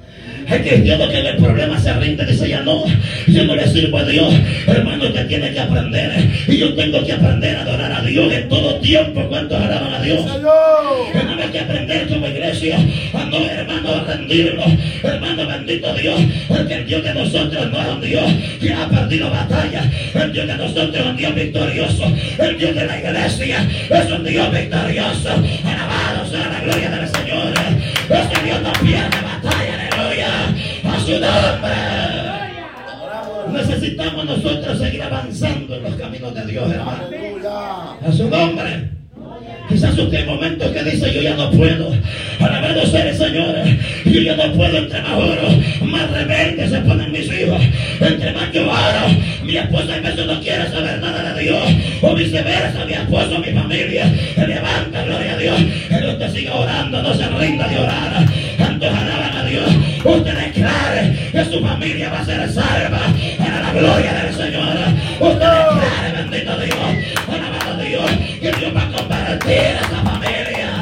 Hay 0.52 0.60
cristianos 0.60 1.08
que 1.08 1.18
en 1.18 1.26
el 1.28 1.36
problema 1.36 1.80
se 1.80 1.94
rinde, 1.94 2.26
dice 2.26 2.46
ya 2.46 2.60
no, 2.60 2.84
yo 3.26 3.44
no 3.44 3.56
le 3.56 3.66
sirvo 3.66 3.96
a 3.96 4.04
Dios. 4.04 4.34
Hermano, 4.66 5.04
usted 5.06 5.26
tiene 5.26 5.50
que 5.50 5.58
aprender. 5.58 6.28
Y 6.46 6.58
yo 6.58 6.74
tengo 6.74 7.02
que 7.02 7.12
aprender 7.12 7.56
a 7.56 7.62
adorar 7.62 7.90
a 7.90 8.02
Dios 8.02 8.30
en 8.30 8.50
todo 8.50 8.74
tiempo. 8.80 9.26
¿Cuántos 9.30 9.58
alaban 9.58 9.94
a 9.94 10.02
Dios? 10.02 10.20
Señor. 10.30 11.10
Tenemos 11.10 11.46
que 11.46 11.58
aprender 11.58 12.06
como 12.06 12.26
iglesia 12.26 12.76
a 13.14 13.24
no, 13.24 13.46
hermano, 13.46 13.94
a 13.94 14.04
rendirnos. 14.04 14.66
Hermano, 15.02 15.46
bendito 15.46 15.94
Dios, 15.94 16.20
porque 16.48 16.74
el 16.74 16.86
Dios 16.86 17.02
de 17.02 17.14
nosotros 17.14 17.70
no 17.72 17.80
es 17.80 17.88
un 17.88 18.00
Dios 18.02 18.32
que 18.60 18.74
ha 18.74 18.88
perdido 18.90 19.30
batalla. 19.30 19.90
El 20.12 20.32
Dios 20.34 20.46
de 20.48 20.54
nosotros 20.54 20.94
es 20.94 21.06
un 21.06 21.16
Dios 21.16 21.34
victorioso. 21.34 22.12
El 22.38 22.58
Dios 22.58 22.74
de 22.74 22.86
la 22.86 22.98
iglesia 22.98 23.66
es 23.88 24.12
un 24.12 24.22
Dios 24.22 24.52
victorioso. 24.52 25.30
Alabado 25.64 26.26
sea 26.28 26.46
la 26.46 26.60
gloria 26.60 26.90
del 26.90 27.08
Señor. 27.08 27.54
Este 28.10 28.44
Dios 28.44 28.60
no 28.60 28.72
pierde 28.82 29.16
batalla. 29.22 29.61
Adoramos. 32.88 33.52
Necesitamos 33.52 34.24
nosotros 34.24 34.78
seguir 34.78 35.02
avanzando 35.02 35.76
en 35.76 35.82
los 35.82 35.94
caminos 35.96 36.34
de 36.34 36.46
Dios, 36.46 36.70
hermano. 36.72 37.02
A 38.06 38.12
su 38.12 38.28
nombre. 38.28 38.88
Quizás 39.68 39.96
usted 39.96 40.18
hay 40.18 40.26
momentos 40.26 40.70
que 40.70 40.82
dice 40.84 41.12
yo 41.12 41.22
ya 41.22 41.34
no 41.34 41.50
puedo. 41.50 41.92
Alabado 42.40 42.86
sea 42.86 43.08
el 43.08 43.16
Señor. 43.16 43.54
Yo 44.04 44.20
ya 44.20 44.36
no 44.36 44.52
puedo 44.52 44.78
entre 44.78 45.00
más 45.02 45.12
oro. 45.12 45.48
Más 45.82 46.10
rebelde 46.10 46.68
se 46.68 46.78
ponen 46.80 47.12
mis 47.12 47.26
hijos. 47.26 47.60
Entre 48.00 48.32
más 48.32 48.52
yo 48.52 48.62
oro. 48.62 49.16
Mi 49.44 49.56
esposa 49.56 49.94
a 49.94 50.00
veces 50.00 50.26
no 50.26 50.40
quiere 50.40 50.68
saber 50.68 51.00
nada 51.00 51.34
de 51.34 51.42
Dios. 51.42 51.62
O 52.02 52.14
viceversa, 52.14 52.84
mi 52.84 52.92
esposo, 52.92 53.38
mi 53.38 53.52
familia. 53.52 54.12
Se 54.34 54.46
levanta, 54.46 55.04
gloria 55.04 55.34
a 55.34 55.38
Dios. 55.38 55.60
Pero 55.88 56.12
usted 56.12 56.32
siga 56.32 56.54
orando, 56.54 57.02
no 57.02 57.14
se 57.14 57.28
rinda 57.28 57.68
de 57.68 57.78
orar. 57.78 58.26
Usted 60.04 60.34
declare 60.34 61.30
que 61.30 61.44
su 61.44 61.60
familia 61.60 62.10
va 62.10 62.20
a 62.20 62.24
ser 62.24 62.50
salva 62.50 63.00
para 63.38 63.62
la 63.62 63.72
gloria 63.72 64.12
del 64.14 64.34
Señor. 64.34 64.76
Usted 65.20 65.48
declare, 65.48 66.12
bendito 66.16 66.56
Dios, 66.58 66.78
alabado 67.28 67.82
Dios, 67.82 68.10
que 68.40 68.52
Dios 68.52 68.76
va 68.76 68.82
a 68.82 68.92
convertir 68.92 69.58
a 69.58 69.80
esa 69.80 70.02
familia 70.02 70.72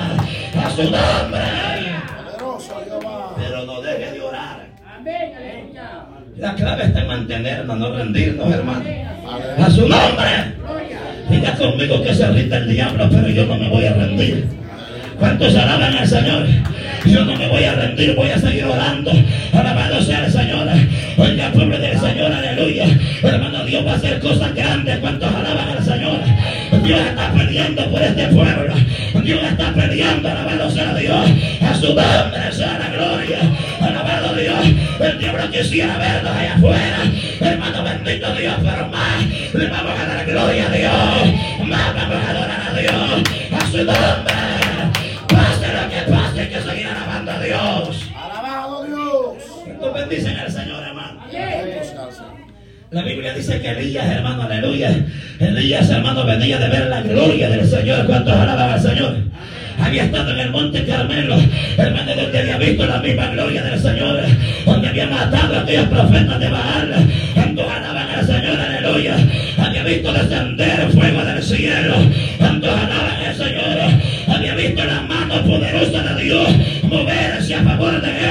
a 0.64 0.70
su 0.70 0.82
nombre. 0.84 1.40
Pero 3.36 3.66
no 3.66 3.80
deje 3.82 4.12
de 4.12 4.20
orar. 4.22 4.66
Amén. 4.98 5.32
La 6.36 6.54
clave 6.54 6.84
está 6.84 7.00
en 7.00 7.06
mantenernos, 7.06 7.78
no 7.78 7.94
rendirnos, 7.94 8.50
hermano. 8.50 8.84
A 9.58 9.70
su 9.70 9.82
nombre. 9.82 10.54
Diga 11.28 11.54
conmigo 11.56 12.02
que 12.02 12.14
se 12.14 12.26
rinda 12.26 12.56
el 12.56 12.68
diablo, 12.70 13.08
pero 13.10 13.28
yo 13.28 13.44
no 13.44 13.56
me 13.56 13.68
voy 13.68 13.84
a 13.84 13.92
rendir. 13.92 14.48
¿Cuántos 15.18 15.54
alaban 15.54 15.94
al 15.94 16.08
Señor? 16.08 16.46
Yo 17.06 17.24
no 17.24 17.36
me 17.36 17.48
voy 17.48 17.64
a 17.64 17.74
rendir, 17.74 18.14
voy 18.14 18.30
a 18.30 18.38
seguir 18.38 18.64
orando. 18.64 19.12
Alabado 19.52 20.02
sea 20.02 20.26
el 20.26 20.32
Señor. 20.32 20.68
Oiga, 21.16 21.50
pueblo 21.52 21.78
del 21.78 21.98
Señor, 21.98 22.32
aleluya. 22.32 22.86
Hermano, 23.22 23.64
Dios 23.64 23.86
va 23.86 23.92
a 23.92 23.96
hacer 23.96 24.20
cosas 24.20 24.54
grandes. 24.54 24.98
¿Cuántos 24.98 25.34
alaban 25.34 25.68
al 25.70 25.84
Señor? 25.84 26.20
Dios 26.84 27.00
está 27.00 27.32
peleando 27.32 27.90
por 27.90 28.02
este 28.02 28.26
pueblo. 28.28 28.74
Dios 29.24 29.42
está 29.42 29.72
peleando, 29.72 30.28
alabado 30.28 30.70
sea 30.70 30.94
Dios. 30.94 31.30
A 31.62 31.74
su 31.74 31.86
nombre 31.86 32.52
sea 32.52 32.78
la 32.78 32.88
gloria. 32.90 33.38
Alabado 33.80 34.34
Dios. 34.34 34.58
El 35.00 35.18
diablo 35.18 35.50
quisiera 35.50 35.96
vernos 35.96 36.32
allá 36.36 36.54
afuera. 36.54 36.98
Hermano, 37.40 37.82
bendito 37.82 38.34
Dios, 38.34 38.54
pero 38.62 38.88
más 38.88 39.54
le 39.54 39.66
vamos 39.68 39.92
a 39.98 40.06
dar 40.06 40.26
gloria 40.26 40.66
a 40.66 40.70
Dios. 40.70 41.66
Más 41.66 41.94
vamos 41.94 42.16
a 42.26 42.30
adorar 42.30 42.62
a 42.70 42.78
Dios. 42.78 43.22
A 43.52 43.70
su 43.70 43.78
nombre. 43.78 44.29
¿Cuántos 50.10 50.24
bendicen 50.24 50.38
al 50.38 50.50
Señor, 50.50 50.82
hermano? 50.82 51.20
El. 51.32 52.90
La 52.90 53.02
Biblia 53.02 53.32
dice 53.32 53.60
que 53.60 53.70
Elías, 53.70 54.06
hermano, 54.06 54.42
aleluya. 54.42 54.92
Elías, 55.38 55.88
hermano, 55.88 56.24
venía 56.24 56.58
de 56.58 56.68
ver 56.68 56.88
la 56.88 57.00
gloria 57.02 57.48
del 57.48 57.64
Señor. 57.64 58.06
¿Cuántos 58.06 58.34
alaban 58.34 58.70
al 58.70 58.80
Señor? 58.80 59.14
Había 59.78 60.04
estado 60.06 60.32
en 60.32 60.38
el 60.40 60.50
monte 60.50 60.84
Carmelo, 60.84 61.36
hermano, 61.76 62.14
donde 62.16 62.38
había 62.40 62.58
visto 62.58 62.86
la 62.86 62.98
misma 62.98 63.28
gloria 63.28 63.62
del 63.62 63.78
Señor, 63.78 64.20
donde 64.66 64.88
había 64.88 65.06
matado 65.06 65.56
a 65.56 65.60
aquellos 65.60 65.86
profetas 65.86 66.40
de 66.40 66.48
Baal. 66.48 66.94
¿Cuántos 67.34 67.70
alaban 67.70 68.08
al 68.10 68.26
Señor? 68.26 68.60
Aleluya. 68.60 69.16
Había 69.58 69.84
visto 69.84 70.12
descender 70.12 70.90
fuego 70.90 71.24
del 71.24 71.42
cielo. 71.42 71.94
¿Cuántos 72.36 72.70
alaban 72.70 73.26
al 73.28 73.36
Señor? 73.36 74.36
Había 74.36 74.54
visto 74.56 74.84
la 74.84 75.02
mano 75.02 75.44
poderosa 75.44 76.02
de 76.02 76.24
Dios 76.24 76.48
moverse 76.82 77.54
a 77.54 77.62
favor 77.62 78.00
de 78.02 78.08
él. 78.08 78.30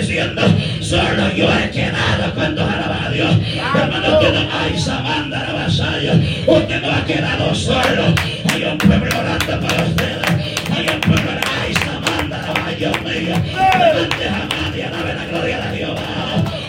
Diciendo, 0.00 0.42
solo 0.80 1.30
yo 1.34 1.48
he 1.52 1.70
quedado 1.70 2.32
cuando 2.34 2.62
alaban 2.62 3.06
a 3.06 3.10
Dios. 3.10 3.36
Hermano, 3.74 4.18
usted 4.18 4.32
no, 4.32 4.48
ay, 4.52 4.78
Samanda, 4.78 5.44
la 5.44 5.52
vasalla, 5.52 6.12
usted 6.46 6.82
no 6.82 6.92
ha 6.92 7.04
quedado 7.04 7.54
solo. 7.54 8.14
Hay 8.52 8.64
un 8.64 8.78
pueblo 8.78 9.18
orando 9.18 9.60
para 9.66 9.84
ustedes. 9.84 10.26
Hay 10.70 10.88
un 10.88 11.00
pueblo, 11.00 11.30
ay, 11.60 11.74
Samanda, 11.74 12.38
la 12.38 12.52
vasalla, 12.52 12.76
Dios 12.78 13.02
mío. 13.02 13.34
Levante 13.34 14.24
jamás 14.24 14.76
y 14.76 14.82
alabe 14.82 15.14
la 15.14 15.24
gloria 15.26 15.58
de 15.58 15.76
Jehová. 15.78 16.00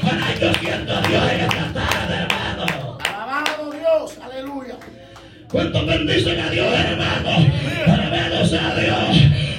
Ahora 0.03 0.35
yo 0.41 0.53
siento 0.55 0.97
a 0.97 1.01
Dios 1.01 1.31
en 1.31 1.39
esta 1.41 1.73
tarde, 1.73 2.15
hermano. 2.15 2.97
Alabado 3.03 3.71
Dios. 3.71 4.17
Aleluya. 4.23 4.75
¿Cuántos 5.51 5.85
bendicen 5.85 6.39
a 6.39 6.49
Dios, 6.49 6.67
hermano? 6.73 7.45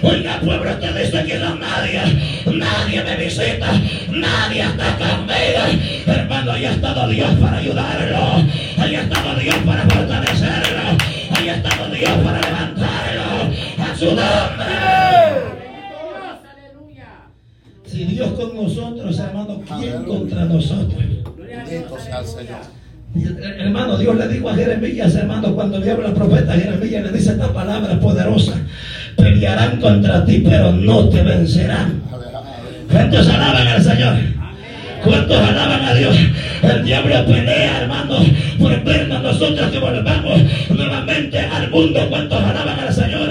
Dios. 0.00 0.12
Oiga, 0.12 0.40
pueblo, 0.40 0.70
usted 0.70 0.96
dice 0.96 1.24
que 1.24 1.38
no 1.38 1.54
nadie, 1.56 2.00
nadie 2.46 3.04
me 3.04 3.16
visita, 3.16 3.72
nadie 4.10 4.62
está 4.62 4.96
conmigo. 4.96 5.84
Hermano, 6.06 6.52
ahí 6.52 6.64
ha 6.64 6.72
estado 6.72 7.08
Dios 7.08 7.30
para 7.40 7.58
ayudarlo. 7.58 8.44
Ahí 8.78 8.94
ha 8.94 9.02
estado 9.02 9.38
Dios 9.38 9.56
para 9.66 9.82
fortalecerlo. 9.82 10.80
Ahí 11.36 11.48
ha 11.48 11.54
estado 11.56 11.90
Dios 11.90 12.10
para 12.24 12.40
levantarlo. 12.40 13.52
A 13.78 13.96
su 13.96 14.06
nombre. 14.06 14.80
Si 17.86 18.04
Dios 18.04 18.30
con 18.32 18.54
nosotros, 18.54 19.18
hermano, 19.18 19.62
¿quién 19.78 20.04
contra 20.04 20.44
nosotros? 20.44 20.94
Bendito 21.36 21.98
sea 21.98 22.20
el 22.20 22.26
Señor. 22.26 22.80
Hermano, 23.58 23.98
Dios 23.98 24.16
le 24.16 24.28
dijo 24.28 24.48
a 24.48 24.54
Jeremías, 24.54 25.14
hermano, 25.16 25.52
cuando 25.54 25.78
le 25.80 25.90
habla 25.90 26.08
el 26.08 26.14
profeta 26.14 26.52
Jeremías, 26.52 27.02
le 27.02 27.10
dice 27.10 27.32
esta 27.32 27.52
palabra 27.52 27.98
poderosa. 27.98 28.54
Pelearán 29.20 29.80
contra 29.80 30.24
ti, 30.24 30.42
pero 30.44 30.72
no 30.72 31.08
te 31.08 31.22
vencerán. 31.22 32.00
¿Cuántos 32.90 33.28
alaban 33.28 33.66
al 33.66 33.82
Señor? 33.82 34.14
¿Cuántos 35.04 35.36
alaban 35.36 35.82
a 35.84 35.94
Dios? 35.94 36.16
El 36.62 36.84
diablo 36.84 37.24
pelea, 37.26 37.82
hermano, 37.82 38.18
por 38.58 38.84
vernos 38.84 39.22
nosotros 39.22 39.70
que 39.70 39.78
volvamos 39.78 40.40
nuevamente 40.68 41.38
al 41.38 41.70
mundo. 41.70 42.06
¿Cuántos 42.08 42.42
alaban 42.42 42.80
al 42.80 42.92
Señor? 42.92 43.28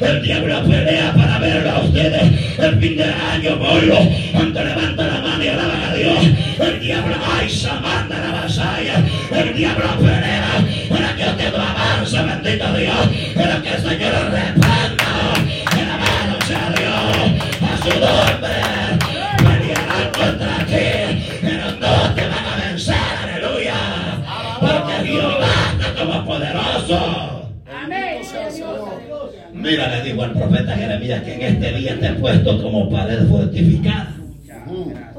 El 0.00 0.22
diablo 0.22 0.62
pelea 0.64 1.12
para 1.14 1.38
verlo 1.38 1.70
a 1.70 1.80
ustedes 1.80 2.22
el 2.58 2.78
fin 2.78 2.96
de 2.96 3.04
año, 3.04 3.56
bolo. 3.56 3.98
Cuando 4.32 4.64
levanta 4.64 5.06
la 5.06 5.20
mano 5.20 5.44
y 5.44 5.48
alaban 5.48 5.82
a 5.82 5.94
Dios, 5.94 6.26
el 6.58 6.80
diablo, 6.80 7.14
ay, 7.38 7.50
se 7.50 7.68
manda 7.68 8.18
la 8.18 8.40
vasalla. 8.42 9.04
El 9.32 9.54
diablo 9.54 9.88
pelea 9.98 10.64
para 10.88 11.16
que 11.16 11.24
usted 11.24 11.52
no 11.52 11.62
avance, 11.62 12.22
bendito 12.22 12.72
Dios. 12.74 13.34
Para 13.34 13.62
que 13.62 13.68
el 13.68 13.82
Señor 13.82 14.59
Mira, 29.52 29.88
le 29.88 30.02
digo 30.02 30.22
al 30.22 30.32
profeta 30.32 30.74
Jeremías 30.74 31.22
que 31.22 31.34
en 31.34 31.42
este 31.42 31.72
día 31.74 31.98
te 32.00 32.06
he 32.06 32.12
puesto 32.14 32.62
como 32.62 32.90
pared 32.90 33.26
fortificada. 33.28 34.14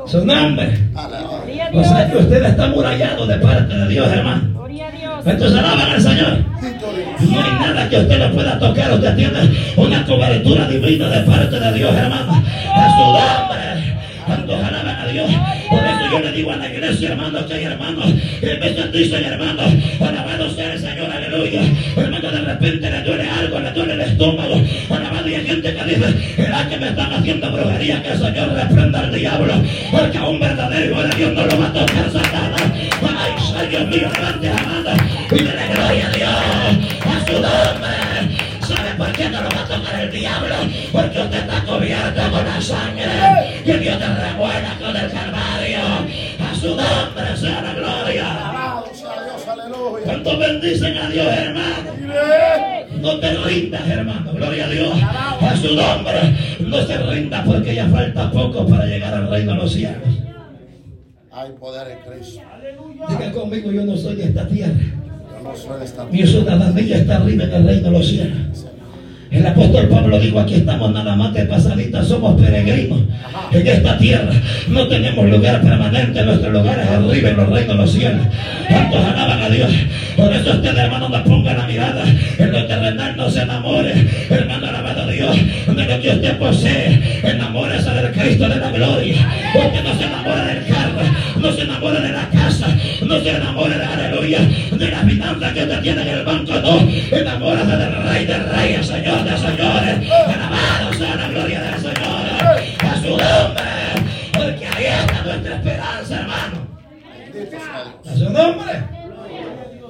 Su 0.08 0.26
nombre. 0.26 0.78
Aleluya. 0.96 1.68
A 1.68 1.78
O 1.78 1.84
sea 1.84 2.06
que 2.08 2.12
Dios. 2.14 2.24
usted 2.24 2.44
está 2.44 2.68
murallado 2.68 3.28
de 3.28 3.36
parte 3.38 3.76
de 3.76 3.88
Dios, 3.88 4.08
hermano. 4.12 4.64
A 4.64 4.68
Dios. 4.68 5.26
Entonces 5.26 5.60
alaban 5.60 5.92
al 5.92 6.02
Señor. 6.02 6.38
Dios. 6.60 7.32
No 7.32 7.42
hay 7.44 7.52
nada 7.52 7.90
que 7.90 7.98
usted 8.00 8.20
no 8.20 8.34
pueda 8.34 8.58
tocar. 8.60 8.92
Usted 8.94 9.16
tiene 9.16 9.40
una 9.78 10.06
cobertura 10.06 10.68
divina 10.68 11.08
de 11.10 11.20
parte 11.22 11.60
de 11.60 11.74
Dios, 11.74 11.96
hermano. 11.96 12.41
A 12.74 12.90
su 12.92 13.06
nombre. 13.06 13.96
Cuando 14.26 14.56
alaban 14.56 15.00
a 15.00 15.08
Dios. 15.08 15.32
Por 15.70 15.80
eso 15.80 16.12
yo 16.12 16.20
le 16.20 16.32
digo 16.32 16.52
a 16.52 16.56
la 16.58 16.68
iglesia, 16.70 17.10
hermano, 17.10 17.46
que 17.46 17.54
hay 17.54 17.64
hermanos 17.64 18.06
que 18.40 18.56
veces 18.56 18.92
dicen, 18.92 19.24
hermano, 19.24 19.64
alabado 20.00 20.50
sea 20.54 20.74
el 20.74 20.80
Señor, 20.80 21.10
aleluya. 21.12 21.62
Hermano, 21.96 22.32
de 22.32 22.42
repente 22.42 22.90
le 22.90 23.02
duele 23.04 23.30
algo, 23.30 23.60
le 23.60 23.72
duele 23.72 23.94
el 23.94 24.02
estómago. 24.02 24.62
Alabado, 24.90 25.28
y 25.30 25.36
hay 25.36 25.46
gente 25.46 25.74
que 25.74 25.84
dice, 25.84 26.36
¿será 26.36 26.68
que 26.70 26.78
me 26.78 26.90
están 26.90 27.14
haciendo 27.14 27.52
brujería? 27.52 28.02
Que 28.04 28.10
el 28.10 28.20
Señor 28.20 28.54
reprenda 28.54 29.00
al 29.00 29.14
diablo. 29.14 29.54
Porque 29.92 30.18
a 30.18 30.28
un 30.28 30.40
verdadero 30.40 31.04
de 31.04 31.16
Dios 31.16 31.34
no 31.34 31.46
lo 31.46 31.60
va 31.60 31.68
a 31.68 31.74
tocar 31.74 32.12
Satanás. 32.12 32.62
Ay, 33.58 33.68
Dios 33.70 33.88
mío, 33.88 34.10
levante 34.14 34.48
la 34.48 34.64
mano 34.64 34.90
y 35.32 35.36
dele 35.36 35.68
gloria 35.74 36.08
a 36.08 36.12
Dios. 36.12 36.32
A 37.06 37.26
su 37.26 37.34
nombre. 37.34 38.31
¿Sabe 39.22 39.30
por 39.30 39.30
qué 39.30 39.30
no 39.30 39.42
lo 39.42 39.50
va 39.50 39.62
a 39.62 39.68
tocar 39.68 40.02
el 40.02 40.12
diablo? 40.12 40.56
Porque 40.92 41.20
usted 41.20 41.40
está 41.40 41.64
cubierto 41.64 42.22
con 42.32 42.46
la 42.46 42.62
sangre 42.62 43.06
que 43.64 43.78
Dios 43.78 44.00
te 44.00 44.08
remueva 44.08 44.78
con 44.80 44.96
el 44.96 45.12
Calvario. 45.12 45.80
A 46.40 46.56
su 46.56 46.68
nombre 46.68 47.38
sea 47.38 47.62
la 47.62 47.74
gloria. 47.74 48.84
¿Cuántos 50.06 50.40
bendicen 50.40 50.98
a 50.98 51.10
Dios, 51.10 51.28
hermano? 51.28 51.92
No 53.00 53.20
te 53.20 53.34
rindas, 53.36 53.88
hermano. 53.88 54.34
Gloria 54.34 54.66
a 54.66 54.70
Dios. 54.70 54.98
A 55.04 55.56
su 55.56 55.76
nombre. 55.76 56.36
No 56.60 56.82
se 56.86 56.98
rinda 56.98 57.44
porque 57.44 57.76
ya 57.76 57.88
falta 57.88 58.32
poco 58.32 58.66
para 58.68 58.86
llegar 58.86 59.14
al 59.14 59.30
reino 59.30 59.54
de 59.54 59.58
los 59.58 59.72
cielos. 59.72 60.08
Hay 61.32 61.52
poder 61.60 61.88
en 61.92 62.12
Cristo. 62.12 62.42
Diga 63.10 63.32
conmigo, 63.32 63.72
yo 63.72 63.86
no 63.86 63.96
soy 63.98 64.16
de 64.16 64.26
esta 64.26 64.48
tierra. 64.48 64.74
Yo 64.74 65.50
no 65.50 65.56
soy 65.56 65.80
de 65.80 65.86
esta 65.86 66.06
Mi 66.06 66.28
ciudadanía 66.28 66.98
está 66.98 67.18
arriba 67.18 67.46
en 67.46 67.54
el 67.54 67.66
reino 67.66 67.84
de 67.84 67.92
los 67.92 68.08
cielos. 68.08 68.66
El 69.32 69.48
apóstol 69.48 69.88
Pablo 69.88 70.20
dijo, 70.20 70.42
aquí 70.42 70.56
estamos 70.56 70.92
nada 70.92 71.16
más 71.16 71.34
de 71.34 71.46
pasadita, 71.46 72.04
somos 72.04 72.40
peregrinos 72.40 73.00
en 73.54 73.66
esta 73.66 73.98
tierra. 73.98 74.34
No 74.68 74.86
tenemos 74.90 75.30
lugar 75.30 75.62
permanente, 75.62 76.22
nuestro 76.22 76.52
lugar 76.52 76.78
es 76.78 76.90
arriba 76.90 77.30
en 77.30 77.38
los 77.38 77.50
reinos 77.50 77.68
de 77.70 77.76
los 77.76 77.92
cielos. 77.94 78.28
¿Cuántos 78.68 79.06
alaban 79.06 79.42
a 79.42 79.50
Dios? 79.50 79.72
Por 80.18 80.34
eso 80.34 80.52
usted, 80.52 80.78
hermano, 80.78 81.08
no 81.08 81.24
ponga 81.24 81.54
la 81.54 81.66
mirada 81.66 82.04
en 82.38 82.52
lo 82.52 82.68
terrenal, 82.68 83.16
no 83.16 83.30
se 83.30 83.42
enamore. 83.44 84.06
Hermano, 84.30 84.68
alabado 84.68 85.04
a 85.04 85.08
Dios, 85.08 85.38
de 85.66 85.86
lo 85.86 86.02
que 86.02 86.10
usted 86.10 86.38
posee. 86.38 87.22
Enamórese 87.24 87.90
del 87.90 88.12
Cristo 88.12 88.50
de 88.50 88.56
la 88.58 88.70
gloria. 88.70 89.16
Usted 89.56 89.84
no 89.84 89.98
se 89.98 90.04
enamora 90.04 90.46
del 90.46 90.66
carro, 90.66 90.91
no 91.42 91.52
se 91.52 91.62
enamora 91.64 92.00
de 92.00 92.10
la 92.10 92.30
casa, 92.30 92.68
no 93.02 93.20
se 93.20 93.30
enamore 93.36 93.78
de 93.78 93.84
aleluya, 93.84 94.40
de 94.72 94.92
la 94.92 95.00
finanza 95.00 95.54
que 95.54 95.64
usted 95.64 95.82
tiene 95.82 96.02
en 96.04 96.08
el 96.08 96.26
banco, 96.26 96.54
no. 96.54 96.80
Enamórese 96.80 97.78
del 97.78 98.04
Rey 98.04 98.26
de 98.26 98.38
Reyes, 98.38 98.88
Señor 98.88 99.24
de 99.24 99.38
Señores. 99.38 100.12
Alabado 100.28 100.94
sea 100.94 101.16
la 101.16 101.28
gloria 101.30 101.62
del 101.62 101.80
Señor. 101.80 102.22
A 102.80 102.96
su 102.96 103.10
nombre. 103.10 103.64
Porque 104.34 104.66
ahí 104.68 104.86
está 104.86 105.24
nuestra 105.24 105.56
esperanza, 105.56 106.20
hermano. 106.20 106.68
A 108.06 108.16
su 108.16 108.30
nombre. 108.30 108.72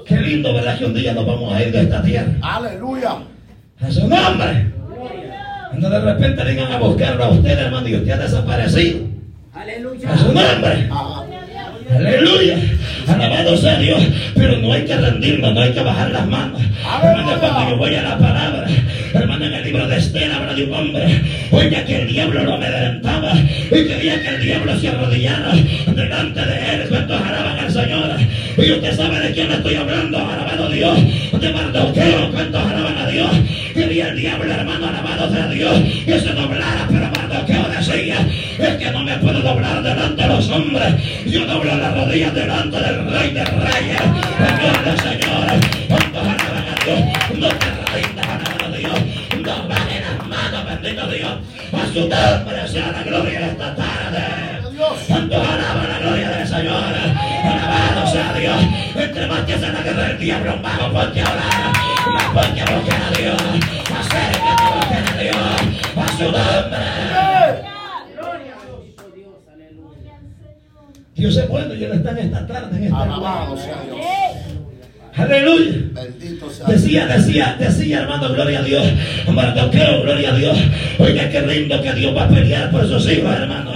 Qué 0.06 0.18
lindo, 0.18 0.54
¿verdad? 0.54 0.74
Que 0.74 0.80
que 0.80 0.86
un 0.86 0.94
día 0.94 1.14
nos 1.14 1.26
vamos 1.26 1.54
a 1.54 1.64
ir 1.64 1.72
de 1.72 1.82
esta 1.82 2.02
tierra. 2.02 2.32
Aleluya. 2.42 3.18
A 3.82 3.92
su 3.92 4.08
nombre. 4.08 4.72
Cuando 5.70 5.90
de 5.90 6.00
repente 6.00 6.44
vengan 6.44 6.72
a 6.72 6.78
buscarlo 6.80 7.24
a 7.24 7.30
usted, 7.30 7.60
hermano, 7.60 7.88
y 7.88 7.96
usted 7.96 8.12
ha 8.12 8.18
desaparecido. 8.18 9.00
Aleluya. 9.54 10.14
A 10.14 10.18
su 10.18 10.26
nombre. 10.26 10.90
Ajá. 10.90 11.21
Aleluya. 11.96 12.58
Alabado 13.08 13.58
sea 13.58 13.78
Dios. 13.78 14.02
Pero 14.36 14.58
no 14.58 14.74
hay 14.74 14.84
que 14.84 14.96
rendirnos, 14.96 15.54
no 15.54 15.62
hay 15.62 15.72
que 15.72 15.82
bajar 15.82 16.12
las 16.12 16.28
manos. 16.28 16.62
Hermano, 17.04 17.40
cuando 17.40 17.70
yo 17.70 17.78
voy 17.78 17.96
a 17.96 18.02
la 18.02 18.18
palabra, 18.18 18.68
hermano, 19.14 19.46
en 19.46 19.54
el 19.54 19.64
libro 19.64 19.88
de 19.88 19.98
Esther 19.98 20.32
habla 20.32 20.54
de 20.54 20.64
un 20.64 20.74
hombre. 20.74 21.22
Oiga 21.52 21.84
que 21.86 22.02
el 22.02 22.08
diablo 22.08 22.44
lo 22.44 22.54
amedrentaba 22.56 23.34
y 23.36 23.88
quería 23.88 24.22
que 24.22 24.28
el 24.30 24.42
diablo 24.42 24.80
se 24.80 24.90
arrodillara 24.90 25.52
delante 25.88 26.46
de 26.46 26.74
él. 26.74 26.86
¿Cuántos 26.90 27.22
alaban 27.22 27.60
al 27.60 27.72
Señor? 27.72 28.10
Y 28.58 28.72
usted 28.72 28.96
sabe 28.96 29.20
de 29.20 29.34
quién 29.34 29.52
estoy 29.52 29.76
hablando. 29.76 30.18
Alabado 30.18 30.70
Dios. 30.70 30.98
De 31.40 31.54
Mardoqueo. 31.54 32.32
¿Cuántos 32.32 32.64
alaban 32.64 32.98
a 32.98 33.08
Dios? 33.08 33.32
Quería 33.74 34.10
el 34.10 34.18
diablo, 34.18 34.52
hermano, 34.52 34.88
alabado 34.88 35.32
sea 35.32 35.48
Dios, 35.48 35.74
que 36.06 36.20
se 36.20 36.30
doblara, 36.34 36.88
pero 36.90 37.21
Mardoqueo 37.42 37.70
decía, 37.70 38.28
es 38.60 38.78
que 38.78 38.92
no 38.92 39.04
me 39.04 39.18
puedo 39.18 39.42
doblar 39.42 39.82
delante 39.82 40.22
de 40.22 40.28
los 40.28 40.48
hombres. 40.50 40.94
Yo 41.26 41.46
doblo 41.46 41.76
las 41.76 41.94
rodillas 41.96 42.34
delante 42.34 42.80
del 42.80 43.10
rey 43.10 43.32
de 43.32 43.44
reyes, 43.44 44.02
Señor 44.38 44.84
de 44.84 44.98
señores. 45.02 45.62
¿Cuántos 45.88 46.22
alaban 46.22 46.66
a 46.70 46.86
Dios? 46.86 47.00
No 47.40 47.48
te 47.48 47.96
rindas, 47.96 48.28
alabado 48.28 48.78
Dios. 48.78 49.00
No 49.44 49.68
bajen 49.68 50.04
las 50.04 50.28
manos, 50.28 50.66
bendito 50.66 51.08
Dios. 51.08 51.32
A 51.74 51.94
su 51.94 52.00
nombre 52.02 52.68
sea 52.68 52.92
la 52.92 53.04
gloria 53.04 53.48
esta 53.48 53.76
tarde. 53.76 54.52
¿Cuántos 55.08 55.48
alaban 55.48 55.90
la 55.90 56.00
gloria 56.00 56.30
del 56.30 56.48
Señor? 56.48 56.84
Alabado 57.44 58.12
sea 58.12 58.34
Dios. 58.34 58.64
Entre 58.96 59.28
más 59.28 59.42
que 59.42 59.54
se 59.54 59.72
la 59.72 59.82
guerra 59.82 60.04
del 60.10 60.20
diablo, 60.20 60.58
más 60.58 60.80
ponte 60.80 61.22
a. 61.22 61.72
Más 62.12 62.24
ponte 62.34 62.62
a 62.62 62.66
a 62.66 63.12
Dios. 63.18 63.42
Acércate 64.00 64.64
a 64.64 65.12
a 65.14 65.22
Dios. 65.22 65.82
A 65.98 66.08
su 66.18 66.24
nombre. 66.24 67.02
Gloria 68.16 68.56
a 68.56 69.16
Dios, 69.16 69.36
aleluya. 69.52 70.20
Dios 71.22 71.38
es 71.38 71.48
bueno 71.48 71.76
y 71.76 71.84
Él 71.84 71.92
está 71.92 72.12
en 72.14 72.18
esta 72.18 72.48
tarde, 72.48 72.78
en 72.78 72.84
esta 72.86 73.04
Alabado 73.04 73.56
sea 73.56 73.84
Dios. 73.86 74.00
Aleluya. 75.14 75.72
Bendito 75.94 76.50
sea 76.50 76.66
Dios. 76.66 76.82
Decía, 76.82 77.06
decía, 77.06 77.56
decía, 77.60 78.00
hermano, 78.00 78.30
gloria 78.34 78.58
a 78.58 78.64
Dios. 78.64 78.84
Mardoqueo, 79.32 80.02
gloria 80.02 80.32
a 80.32 80.36
Dios. 80.36 80.58
Oiga, 80.98 81.30
qué 81.30 81.42
lindo 81.42 81.80
que 81.80 81.94
Dios 81.94 82.18
va 82.18 82.24
a 82.24 82.28
pelear 82.28 82.72
por 82.72 82.88
sus 82.88 83.08
hijos, 83.08 83.36
hermano. 83.36 83.72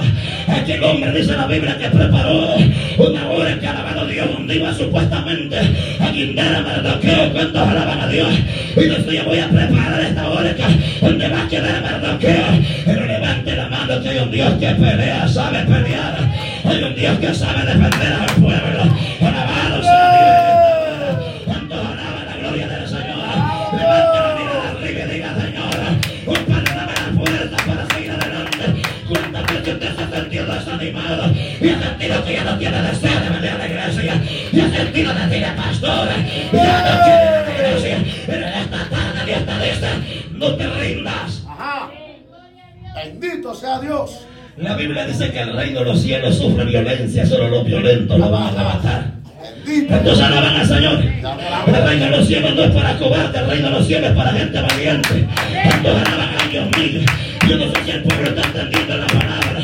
Aquel 0.48 0.84
hombre 0.84 1.12
dice 1.12 1.34
la 1.34 1.46
Biblia 1.46 1.78
que 1.78 1.88
preparó 1.88 2.56
una 2.98 3.30
hora 3.30 3.60
que 3.60 3.68
alabado 3.68 4.08
Dios 4.08 4.28
donde 4.32 4.56
iba 4.56 4.74
supuestamente 4.74 5.60
a 6.00 6.10
guindar 6.10 6.56
a 6.56 6.62
Mardoqueo. 6.62 7.32
¿Cuántos 7.32 7.62
alaban 7.62 8.02
a 8.02 8.08
Dios? 8.08 8.30
Y 8.76 8.86
decía, 8.86 9.24
voy 9.24 9.38
a 9.38 9.50
preparar 9.50 10.02
esta 10.02 10.30
hora 10.32 10.56
donde 11.00 11.28
va 11.30 11.44
a 11.44 11.48
quedar 11.48 11.82
Mardoqueo. 11.84 12.46
Pero 12.86 13.06
levante 13.06 13.56
la 13.56 13.70
mano 13.70 14.02
que 14.02 14.10
hay 14.10 14.18
un 14.18 14.32
Dios 14.32 14.52
que 14.56 14.68
pelea, 14.70 15.28
sabe 15.28 15.60
pelear. 15.60 16.45
Hay 16.68 16.84
un 16.84 16.96
Dios 16.96 17.20
que 17.20 17.34
sabe 17.34 17.62
defender 17.66 18.14
al 18.14 18.36
pueblo. 18.42 18.82
Alabado 19.22 19.82
sea 19.84 20.08
Dios. 20.18 21.44
¿Cuántos 21.46 21.80
alaban 21.80 22.26
la 22.26 22.38
gloria 22.38 22.68
del 22.68 22.88
Señor? 22.88 23.18
Levante 23.78 24.20
la 24.20 24.36
mirada 24.38 24.70
arriba 24.72 25.00
y 25.00 25.14
diga, 25.14 25.36
Señor, 25.36 25.76
dame 26.76 26.94
la 26.94 27.08
fuerza 27.24 27.58
para 27.66 27.86
seguir 27.88 28.12
adelante. 28.12 28.82
¿Cuántas 29.08 29.44
veces 29.46 29.74
usted 29.74 29.96
se 29.96 30.04
ha 30.04 30.10
sentido 30.10 30.46
desanimado 30.46 31.32
y 31.62 31.70
ha 31.70 31.80
sentido 31.80 32.26
que 32.26 32.34
ya 32.34 32.44
no 32.44 32.58
tiene 32.58 32.82
deseo 32.82 33.20
de 33.20 33.30
venir 33.30 33.50
a 33.52 33.58
la 33.58 33.68
iglesia? 33.68 34.22
Y 34.52 34.60
ha 34.60 34.70
sentido 34.70 35.14
de 35.14 35.28
decir, 35.28 35.48
pastor, 35.56 36.10
ya 36.52 36.82
no 36.82 37.04
quiere 37.04 37.24
ir 37.24 37.34
a 37.36 37.46
la 37.46 37.52
iglesia. 37.54 37.98
Pero 38.26 38.48
en 38.48 38.54
esta 38.54 38.90
tarde 38.90 39.34
te 39.46 39.66
dice, 39.66 39.90
no 40.32 40.56
te 40.56 40.68
rindas. 40.68 41.44
Ajá. 41.48 41.92
Bendito 42.96 43.54
sea 43.54 43.80
Dios. 43.80 44.26
La 44.58 44.74
Biblia 44.78 45.06
dice 45.06 45.30
que 45.32 45.42
el 45.42 45.54
reino 45.54 45.80
de 45.80 45.86
los 45.86 46.02
cielos 46.02 46.38
sufre 46.38 46.64
violencia, 46.64 47.26
solo 47.26 47.50
los 47.50 47.66
violentos 47.66 48.18
la 48.18 48.28
van 48.28 48.58
a. 48.58 49.12
Bendito. 49.66 49.88
¿Cuántos 49.90 50.22
alaban 50.22 50.56
al 50.56 50.66
Señor? 50.66 51.04
El 51.68 51.84
reino 51.86 52.06
de 52.06 52.12
los 52.12 52.26
cielos 52.26 52.56
no 52.56 52.64
es 52.64 52.72
para 52.72 52.98
cobarde, 52.98 53.38
el 53.38 53.48
reino 53.48 53.70
de 53.70 53.74
los 53.74 53.86
cielos 53.86 54.12
es 54.12 54.16
para 54.16 54.32
gente 54.32 54.62
valiente. 54.62 55.28
¿Cuántos 55.62 55.96
alaban 56.08 56.36
a 56.40 56.48
Dios 56.50 56.66
mío? 56.78 57.02
Yo 57.50 57.58
no 57.58 57.66
sé 57.66 57.84
si 57.84 57.92
el 57.92 58.04
pueblo 58.04 58.30
está 58.30 58.48
entendiendo 58.48 58.98
la 58.98 59.08
palabra. 59.08 59.60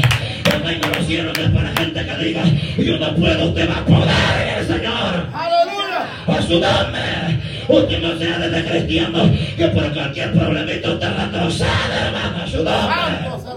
El 0.54 0.64
reino 0.64 0.88
de 0.88 0.96
los 0.98 1.08
cielos 1.08 1.38
no 1.38 1.44
es 1.44 1.50
para 1.52 1.70
gente 1.70 2.06
que 2.06 2.24
diga, 2.26 2.44
yo 2.78 2.98
no 2.98 3.16
puedo, 3.16 3.46
usted 3.46 3.70
va 3.70 3.78
a 3.78 3.86
poder 3.86 4.48
en 4.50 4.60
el 4.60 4.68
Señor. 4.68 5.28
Aleluya. 5.34 6.08
A 6.28 6.42
su 6.42 6.60
nombre. 6.60 7.40
Usted 7.70 8.02
no 8.02 8.18
sea 8.18 8.40
desde 8.40 8.70
cristiano 8.70 9.32
que 9.56 9.68
por 9.68 9.94
cualquier 9.94 10.34
problemita 10.34 10.92
usted 10.92 11.08
retrocede, 11.16 11.70
hermano. 12.08 12.44
A 12.44 13.51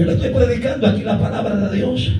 Yo 0.00 0.06
le 0.06 0.14
estoy 0.14 0.30
predicando 0.30 0.86
aquí 0.86 1.02
la 1.02 1.18
palabra 1.18 1.56
de 1.56 1.76
Dios. 1.76 2.10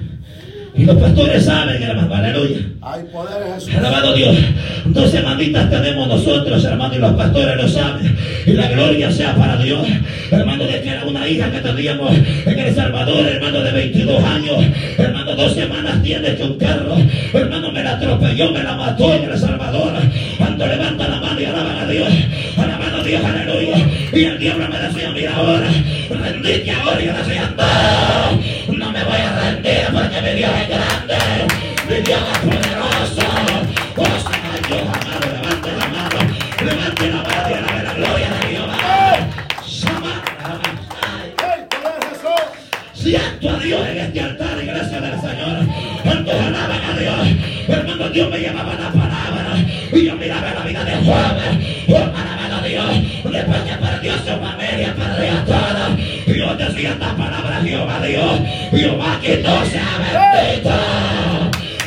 Y 0.74 0.84
los 0.84 0.98
pastores 0.98 1.46
saben, 1.46 1.82
hermano, 1.82 2.14
aleluya. 2.14 2.58
Hay 2.82 3.04
poder 3.04 3.54
Jesús. 3.54 3.74
Alabado 3.74 4.12
Dios. 4.12 4.36
Dos 4.84 5.10
semanitas 5.10 5.70
tenemos 5.70 6.06
nosotros, 6.06 6.62
hermano, 6.62 6.94
y 6.94 6.98
los 6.98 7.12
pastores 7.14 7.56
lo 7.56 7.66
saben. 7.66 8.18
Y 8.44 8.52
la 8.52 8.68
gloria 8.68 9.10
sea 9.10 9.34
para 9.34 9.56
Dios. 9.56 9.86
Hermano, 10.30 10.64
de 10.64 10.82
que 10.82 10.90
era 10.90 11.06
una 11.06 11.26
hija 11.26 11.50
que 11.50 11.60
teníamos 11.60 12.12
en 12.44 12.58
El 12.58 12.74
Salvador, 12.74 13.26
hermano, 13.26 13.62
de 13.62 13.72
22 13.72 14.24
años. 14.24 14.56
Hermano, 14.98 15.34
dos 15.34 15.54
semanas 15.54 16.02
tiene 16.02 16.34
que 16.36 16.42
un 16.42 16.58
carro. 16.58 16.96
Hermano, 17.32 17.72
me 17.72 17.82
la 17.82 17.92
atropelló, 17.92 18.52
me 18.52 18.62
la 18.62 18.76
mató 18.76 19.14
en 19.14 19.24
El 19.24 19.38
Salvador. 19.38 19.94
Cuando 20.36 20.66
levanta 20.66 21.08
la 21.08 21.18
mano 21.18 21.40
y 21.40 21.44
alaban 21.46 21.78
a 21.78 21.86
Dios. 21.86 22.08
Dios, 23.10 23.24
aleluya. 23.24 23.76
Y 24.12 24.24
el 24.24 24.38
diablo 24.38 24.68
me 24.68 24.78
decía, 24.78 25.10
mira 25.10 25.34
ahora, 25.34 25.68
rendite 26.10 26.70
ahora. 26.70 27.02
Y 27.02 27.06
yo 27.06 27.12
decía, 27.12 27.52
no, 27.56 28.72
no 28.76 28.92
me 28.92 29.02
voy 29.02 29.20
a 29.20 29.40
rendir 29.40 29.86
porque 29.92 30.22
mi 30.22 30.38
Dios 30.38 30.50
es 30.62 30.68
grande. 30.68 31.16
Mi 31.88 31.96
Dios 32.02 32.20
es 32.32 32.38
poderoso. 32.38 33.26
Señor, 34.30 34.60
Dios 34.68 34.82
amado, 34.82 35.26
levante 35.26 35.70
la 35.76 35.86
mano. 35.88 36.18
Levante 36.64 37.08
la 37.08 37.16
mano 37.16 37.48
y 37.50 37.82
la 37.82 37.94
gloria 37.94 38.28
de 38.30 38.46
Jehová. 38.46 38.76
Siento 42.94 43.50
a 43.50 43.58
Dios 43.58 43.88
en 43.88 43.98
este 43.98 44.20
altar, 44.20 44.62
iglesia 44.62 45.00
del 45.00 45.20
Señor. 45.20 45.66
¿Cuántos 46.04 46.34
alaban 46.34 46.84
a 46.84 46.96
Dios? 46.96 47.26
Hermano, 47.66 48.08
Dios 48.10 48.30
me 48.30 48.38
llevaba 48.38 48.74
la 48.74 48.92
palabra 48.92 49.56
y 49.92 50.04
yo 50.04 50.14
miraba 50.14 50.54
la 50.54 50.64
vida 50.64 50.84
de 50.84 50.96
Juan. 50.98 52.39
Dios. 52.88 53.32
Después 53.32 53.60
que 53.62 53.74
perdió 53.76 54.12
su 54.18 54.40
familia, 54.40 54.94
perdió 54.94 55.32
todo. 55.44 55.98
Y 56.26 56.38
yo 56.38 56.54
decía 56.54 56.90
esta 56.90 57.16
palabra, 57.16 57.60
Jehová 57.62 58.00
Dios. 58.00 58.40
Jehová 58.70 59.18
que 59.20 59.36
no 59.38 59.64
sea 59.66 59.88
bendito. 60.00 60.70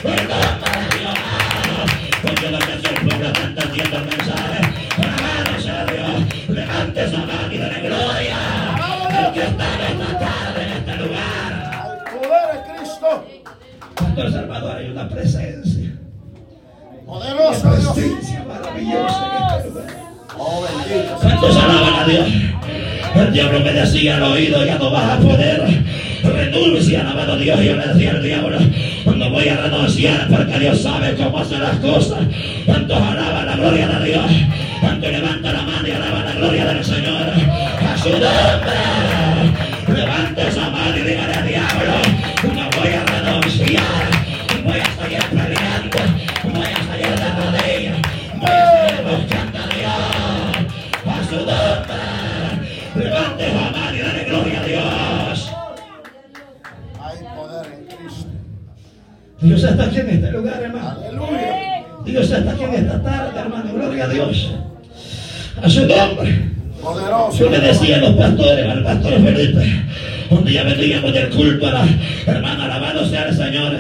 Nombre 0.04 0.24
de 0.24 0.98
Jehová. 0.98 1.86
Porque 2.22 2.50
lo 2.50 2.60
que 2.60 2.74
el 2.74 3.08
pueblo 3.08 3.28
está 3.28 3.44
entendiendo 3.44 3.98
el 3.98 4.06
mensaje. 4.06 4.60
Alabado 4.98 5.62
sea 5.62 5.86
Dios. 5.86 6.50
Levante 6.50 7.04
esa 7.04 7.18
y 7.52 7.58
dale 7.58 7.80
gloria. 7.82 8.38
El 9.28 9.34
que 9.34 9.42
está 9.42 9.66
en 9.76 10.02
esta 10.02 10.20
tarde, 10.20 10.64
en 10.64 10.72
este 10.74 10.96
lugar. 10.98 11.54
Hay 11.84 12.18
poder 12.18 12.56
en 12.56 12.76
Cristo. 12.76 13.26
Pastor 13.96 14.32
Salvador, 14.32 14.78
hay 14.78 14.90
una 14.90 15.10
presencia. 15.10 15.90
Poderoso 17.06 17.68
Una 17.68 17.78
Dios. 17.78 17.94
presencia 17.94 18.44
maravillosa 18.48 19.33
¿Cuántos 21.22 21.58
alaban 21.58 22.00
a 22.00 22.06
Dios? 22.06 22.28
El 23.16 23.32
diablo 23.32 23.60
me 23.60 23.72
decía 23.74 24.18
al 24.18 24.24
oído, 24.24 24.66
ya 24.66 24.78
no 24.78 24.90
vas 24.92 25.12
a 25.12 25.20
poder. 25.20 25.64
Renuncia, 26.24 27.02
alabado 27.02 27.38
Dios. 27.38 27.60
Yo 27.62 27.76
le 27.76 27.88
decía 27.88 28.12
al 28.12 28.24
diablo, 28.24 28.58
no 29.06 29.30
voy 29.30 29.48
a 29.48 29.58
renunciar 29.58 30.28
porque 30.30 30.60
Dios 30.60 30.82
sabe 30.82 31.16
cómo 31.16 31.40
hacer 31.40 31.60
las 31.60 31.78
cosas. 31.78 32.20
¿Cuántos 32.66 32.98
alaban 32.98 33.46
la 33.46 33.56
gloria 33.56 33.88
de 33.88 34.06
Dios? 34.06 34.26
¿Cuántos 34.80 35.12
levanta 35.12 35.54
la 35.54 35.62
mano 35.62 35.88
y 35.88 35.92
alaban 35.92 36.26
la 36.26 36.34
gloria 36.34 36.66
del 36.66 36.84
Señor? 36.84 37.24
A 37.24 37.98
su 37.98 38.10
nombre. 38.10 39.03
Dios 59.44 59.64
está 59.64 59.84
aquí 59.86 60.00
en 60.00 60.10
este 60.10 60.32
lugar, 60.32 60.62
hermano. 60.64 60.96
Aleluya. 61.08 61.84
Dios 62.06 62.32
está 62.32 62.52
aquí 62.52 62.64
en 62.64 62.74
esta 62.76 63.02
tarde, 63.02 63.40
hermano. 63.40 63.74
Gloria 63.74 64.06
a 64.06 64.08
Dios. 64.08 64.52
A 65.62 65.70
su 65.70 65.82
nombre. 65.86 66.54
Yo 67.40 67.50
le 67.50 67.60
decía 67.60 67.96
a 67.98 68.00
los 68.00 68.12
pastores, 68.16 68.70
al 68.70 68.84
pastor 68.84 69.14
Felipe, 69.24 69.84
Un 70.30 70.44
día 70.46 70.64
veníamos 70.64 71.14
del 71.14 71.30
culto, 71.30 71.68
a 71.68 71.72
la- 71.72 71.88
hermano, 72.26 72.64
alabado 72.64 73.06
sea 73.08 73.28
el 73.30 73.36
Señor. 73.36 73.78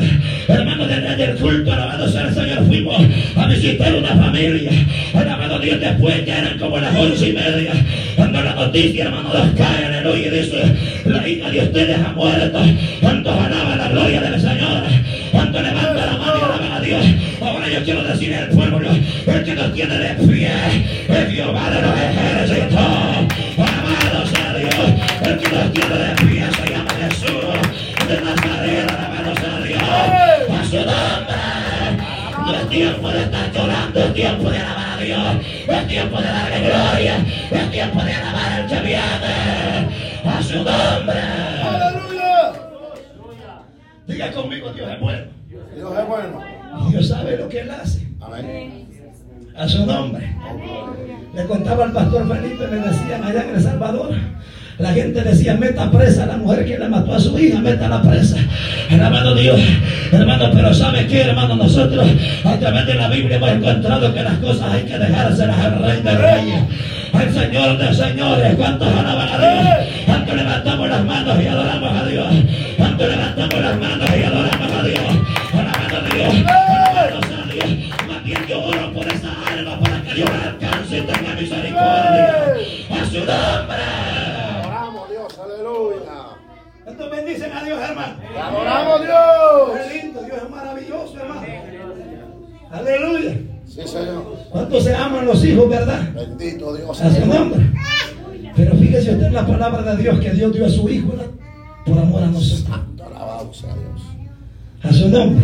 Hermano, 0.48 0.88
del, 0.88 1.18
del 1.18 1.36
culto, 1.36 1.74
alabado 1.74 2.08
sea 2.08 2.28
el 2.28 2.34
Señor, 2.34 2.66
fuimos 2.66 2.96
a 3.36 3.46
visitar 3.48 3.94
una 3.96 4.10
familia. 4.10 4.72
Alabado 5.14 5.60
Dios, 5.60 5.80
después 5.82 6.26
ya 6.26 6.40
eran 6.40 6.58
como 6.60 6.78
las 6.78 6.96
once 6.96 7.30
y 7.30 7.34
media. 7.34 7.74
Cuando 8.16 8.42
la 8.42 8.54
noticia, 8.56 9.06
hermano, 9.06 9.34
nos 9.34 9.48
cae, 9.58 9.86
aleluya, 9.86 10.28
y 10.28 10.30
dice, 10.30 10.64
la 11.06 11.28
hija 11.28 11.50
de 11.50 11.60
ustedes 11.62 11.98
ha 12.00 12.12
muerto. 12.14 12.60
¿Cuántos 13.02 13.34
alaban 13.38 13.78
la 13.78 13.90
gloria 13.90 14.22
del 14.22 14.40
Señor? 14.40 14.84
¿Cuánto 15.34 15.62
levanta 15.62 16.06
la 16.06 16.18
mano 16.18 16.38
y 16.38 16.44
alaban 16.44 16.72
a 16.74 16.80
Dios? 16.80 17.06
Ahora 17.42 17.68
yo 17.68 17.84
quiero 17.84 18.04
decir 18.04 18.36
al 18.36 18.50
pueblo, 18.50 18.88
el 18.92 19.44
que 19.44 19.56
nos 19.56 19.74
tiene 19.74 19.98
de 19.98 20.10
pie, 20.28 20.52
es 21.10 21.34
Jehová 21.34 21.72
de 21.72 21.82
los 21.82 22.00
ejércitos. 22.00 22.80
Alabado 23.58 24.28
sea 24.28 24.54
Dios, 24.54 24.86
el 25.26 25.38
que 25.40 25.50
nos 25.50 25.74
tiene 25.74 25.96
de 25.96 26.16
pie 26.18 26.46
se 26.56 26.72
llama 26.72 26.92
Jesús 27.02 28.08
de 28.08 28.22
Nazaret, 28.22 28.92
alabado 28.92 29.36
sea 29.36 29.60
Dios. 29.66 29.82
A 29.82 30.64
su 30.70 30.78
nombre. 30.78 31.42
No 32.46 32.56
es 32.56 32.70
tiempo 32.70 33.10
de 33.10 33.22
estar 33.24 33.52
llorando, 33.52 34.00
es 34.00 34.14
tiempo 34.14 34.50
de 34.52 34.60
alabar 34.60 34.90
a 34.92 34.98
Dios, 34.98 35.36
es 35.68 35.88
tiempo 35.88 36.22
de 36.22 36.28
darle 36.28 36.60
gloria, 36.60 37.26
es 37.50 37.72
tiempo 37.72 38.04
de 38.04 38.14
alabar 38.14 38.52
al 38.54 38.68
que 38.68 38.80
viene. 38.82 39.88
A 40.26 40.44
su 40.44 40.58
nombre. 40.58 41.53
Diga 44.08 44.32
conmigo, 44.32 44.74
Dios 44.74 44.90
es 44.92 45.00
bueno. 45.00 45.24
Dios 45.76 45.94
es 45.98 46.08
bueno. 46.08 46.44
Dios 46.90 47.08
sabe 47.08 47.38
lo 47.38 47.48
que 47.48 47.62
Él 47.62 47.72
hace. 47.72 48.08
Amén. 48.20 48.88
A 49.56 49.68
su 49.68 49.86
nombre. 49.86 50.36
Le 51.34 51.46
contaba 51.46 51.86
al 51.86 51.92
pastor 51.92 52.28
Felipe, 52.28 52.68
le 52.68 52.80
decían 52.80 53.24
allá 53.24 53.44
en 53.44 53.56
El 53.56 53.62
Salvador. 53.62 54.16
La 54.80 54.92
gente 54.92 55.22
decía, 55.22 55.54
meta 55.54 55.90
presa 55.92 56.24
a 56.24 56.28
la 56.28 56.38
mujer 56.38 56.66
que 56.66 56.80
le 56.80 56.90
mató 56.90 57.14
a 57.14 57.20
su 57.20 57.38
hija, 57.38 57.60
meta 57.60 57.88
la 57.88 58.02
presa. 58.02 58.38
Hermano 58.90 59.36
Dios, 59.36 59.60
hermano, 60.12 60.50
pero 60.52 60.74
¿sabe 60.74 61.06
qué, 61.06 61.22
hermano? 61.22 61.56
Nosotros 61.56 62.08
a 62.44 62.58
través 62.58 62.88
de 62.88 62.96
la 62.96 63.08
Biblia 63.08 63.38
hemos 63.38 63.52
encontrado 63.52 64.14
que 64.14 64.24
las 64.24 64.38
cosas 64.40 64.74
hay 64.74 64.84
que 64.84 64.98
dejárselas 64.98 65.60
al 65.60 65.80
Rey 65.84 66.02
de 66.02 66.18
Reyes, 66.18 66.64
al 67.14 67.34
Señor 67.34 67.78
de 67.78 67.94
Señores. 67.94 68.56
¿Cuántos 68.56 68.88
alaban 68.88 69.30
a 69.30 69.38
Dios? 69.38 69.88
¿Cuántos 70.06 70.36
levantamos 70.36 70.90
las 70.90 71.06
manos 71.06 71.42
y 71.42 71.48
adoramos 71.48 72.02
a 72.02 72.06
Dios? 72.06 72.28
¿Cuántos 72.78 73.10
levantamos 73.10 73.62
las 73.62 73.78
manos 73.80 74.10
y 74.10 74.24
adoramos 74.24 74.72
a 74.72 74.84
Dios? 74.84 75.00
Alabando 75.54 75.98
a 75.98 76.16
Dios, 76.16 76.34
a 76.34 77.52
Dios. 77.52 77.66
Más 78.08 78.24
bien 78.24 78.46
yo 78.48 78.64
oro 78.64 78.94
por 78.94 79.08
esa 79.08 79.32
alma 79.48 79.80
para 79.80 80.02
que 80.02 80.14
Dios 80.16 80.30
alcance 80.30 80.98
y 80.98 81.02
tenga 81.02 81.34
misericordia. 81.36 82.56
A 82.90 83.06
su 83.06 83.18
nombre. 83.20 83.84
Adoramos 84.62 85.10
Dios. 85.10 85.40
Aleluya. 85.44 86.12
¿Cuántos 86.84 87.12
bendicen 87.12 87.54
a 87.54 87.64
Dios, 87.64 87.82
hermano? 87.82 88.16
Adoramos 88.42 89.02
Dios. 89.02 89.80
Qué 89.88 90.02
lindo, 90.02 90.24
Dios 90.24 90.38
es 90.38 90.50
maravilloso, 90.50 91.20
hermano. 91.20 91.48
Aleluya. 92.72 93.53
Sí, 93.74 93.82
Señor. 93.88 94.38
¿Cuántos 94.52 94.84
se 94.84 94.94
aman 94.94 95.26
los 95.26 95.44
hijos, 95.44 95.68
verdad? 95.68 96.14
Bendito 96.14 96.76
Dios. 96.76 97.02
A 97.02 97.12
su 97.12 97.26
nombre. 97.26 97.72
Pero 98.56 98.76
fíjese 98.76 99.12
usted 99.14 99.26
en 99.26 99.34
la 99.34 99.48
palabra 99.48 99.96
de 99.96 100.04
Dios 100.04 100.20
que 100.20 100.30
Dios 100.30 100.54
dio 100.54 100.66
a 100.68 100.70
su 100.70 100.88
hijo 100.90 101.10
¿verdad? 101.10 101.26
por 101.84 101.98
amor 101.98 102.22
a 102.22 102.28
nosotros. 102.28 102.80
Alabado 103.04 103.52
sea 103.52 103.74
Dios. 103.74 104.02
A 104.84 104.94
su 104.94 105.10
nombre. 105.10 105.44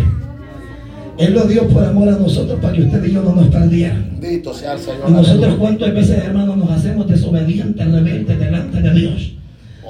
Él 1.18 1.34
lo 1.34 1.44
dio 1.46 1.68
por 1.68 1.84
amor 1.84 2.08
a 2.08 2.14
nosotros 2.14 2.60
para 2.62 2.74
que 2.74 2.84
usted 2.84 3.04
y 3.04 3.14
yo 3.14 3.24
no 3.24 3.34
nos 3.34 3.48
perdieran. 3.48 4.20
Bendito 4.20 4.54
sea 4.54 4.74
el 4.74 4.80
Señor. 4.80 5.10
Y 5.10 5.12
nosotros 5.12 5.56
cuántas 5.56 5.94
veces, 5.94 6.24
hermanos, 6.24 6.56
nos 6.58 6.70
hacemos 6.70 7.08
desobedientes, 7.08 7.92
rebeldes 7.92 8.40
delante 8.40 8.80
de 8.80 8.94
Dios. 8.94 9.34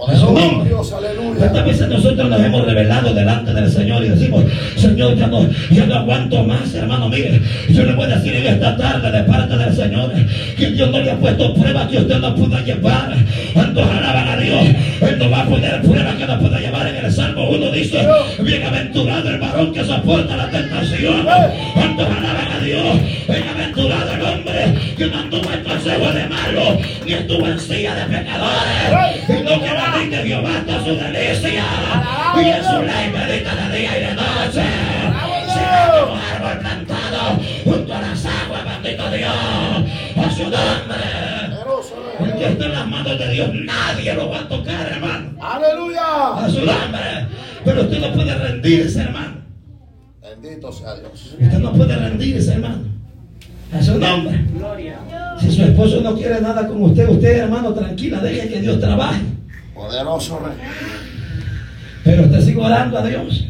A 0.07 0.15
su 0.15 0.27
Poderoso 0.27 0.33
nombre. 0.33 0.69
Dios. 0.69 0.93
¿Cuántas 1.39 1.65
veces 1.65 1.87
nosotros 1.87 2.29
nos 2.29 2.41
hemos 2.41 2.65
revelado 2.65 3.13
delante 3.13 3.53
del 3.53 3.71
Señor 3.71 4.03
y 4.03 4.09
decimos, 4.09 4.43
Señor, 4.75 5.15
ya 5.15 5.27
no, 5.27 5.49
ya 5.71 5.85
no 5.85 5.95
aguanto 5.95 6.43
más, 6.43 6.73
hermano? 6.73 7.07
Mire, 7.07 7.39
yo 7.69 7.85
le 7.85 7.93
voy 7.93 8.11
a 8.11 8.17
decir 8.17 8.35
en 8.35 8.45
esta 8.45 8.75
tarde 8.75 9.09
de 9.09 9.23
parte 9.23 9.55
del 9.55 9.73
Señor 9.73 10.11
que 10.57 10.71
Dios 10.71 10.91
no 10.91 10.99
le 10.99 11.11
ha 11.11 11.15
puesto 11.15 11.53
pruebas 11.53 11.87
que 11.87 11.99
usted 11.99 12.19
no 12.19 12.35
pueda 12.35 12.61
llevar. 12.61 13.15
¿Cuántos 13.53 13.87
alaban 13.89 14.27
a 14.27 14.35
Dios? 14.35 14.63
Él 14.99 15.17
no 15.17 15.29
va 15.29 15.39
a 15.39 15.45
poner 15.45 15.81
pruebas 15.81 16.15
que 16.15 16.27
no 16.27 16.39
pueda 16.39 16.59
llevar. 16.59 16.87
En 16.87 17.05
el 17.05 17.11
Salmo 17.11 17.49
1 17.49 17.71
dice, 17.71 18.05
bienaventurado 18.39 19.29
el 19.29 19.39
varón 19.39 19.73
que 19.73 19.85
soporta 19.85 20.35
la 20.35 20.49
tentación. 20.49 21.25
¿Cuántos 21.73 22.05
alaban 22.05 22.51
a 22.51 22.59
Dios? 22.59 22.97
Bienaventurado 23.29 24.13
el 24.13 24.21
hombre 24.23 24.73
que 24.97 25.05
no 25.07 25.19
anduvo 25.19 25.49
en 25.53 25.63
consejo 25.63 26.11
de 26.11 26.27
malo, 26.27 26.77
ni 27.05 27.13
estuvo 27.13 27.47
en 27.47 27.59
silla 27.59 27.95
de 27.95 28.17
pecadores, 28.17 29.25
sino 29.25 29.61
que 29.61 29.73
la 29.73 29.97
ley 29.97 30.09
de 30.09 30.17
Jehová 30.17 30.51
está 30.59 30.83
su 30.83 30.95
y 31.31 32.49
en 32.49 32.63
su 32.63 32.81
ley 32.81 33.11
medita 33.11 33.55
de 33.55 33.77
día 33.77 33.97
y 33.97 34.01
de 34.01 34.13
noche. 34.15 34.63
Será 35.53 35.91
como 35.91 36.15
árbol 36.15 36.59
plantado 36.59 37.39
junto 37.63 37.93
a 37.93 38.01
las 38.01 38.25
aguas, 38.25 38.65
bendito 38.65 39.11
Dios, 39.11 39.35
a 40.17 40.31
su 40.31 40.43
nombre. 40.43 41.19
El 42.19 42.33
que 42.35 42.47
está 42.47 42.65
en 42.65 42.73
las 42.73 42.87
manos 42.87 43.19
de 43.19 43.29
Dios, 43.29 43.49
nadie 43.53 44.13
lo 44.15 44.29
va 44.29 44.39
a 44.39 44.49
tocar, 44.49 44.91
hermano. 44.91 45.31
Aleluya. 45.39 46.35
A 46.35 46.49
su 46.49 46.65
nombre. 46.65 47.27
Pero 47.63 47.81
usted 47.83 47.99
no 47.99 48.13
puede 48.13 48.35
rendirse, 48.35 49.01
hermano. 49.01 49.35
Bendito 50.21 50.71
sea 50.71 50.95
Dios. 50.95 51.35
Usted 51.39 51.59
no 51.59 51.73
puede 51.73 51.95
rendirse, 51.95 52.53
hermano. 52.53 52.85
A 53.71 53.83
su 53.83 53.99
nombre. 53.99 54.45
Gloria. 54.55 54.99
Si 55.39 55.51
su 55.51 55.63
esposo 55.63 56.01
no 56.01 56.15
quiere 56.15 56.41
nada 56.41 56.67
con 56.67 56.81
usted, 56.81 57.07
usted, 57.07 57.37
hermano, 57.37 57.71
tranquila, 57.71 58.19
deje 58.19 58.49
que 58.49 58.61
Dios 58.61 58.79
trabaje. 58.79 59.21
Poderoso 59.75 60.39
Rey. 60.39 60.98
Pero 62.03 62.23
usted 62.23 62.41
sigue 62.41 62.61
orando 62.61 62.97
a 62.97 63.05
Dios. 63.05 63.47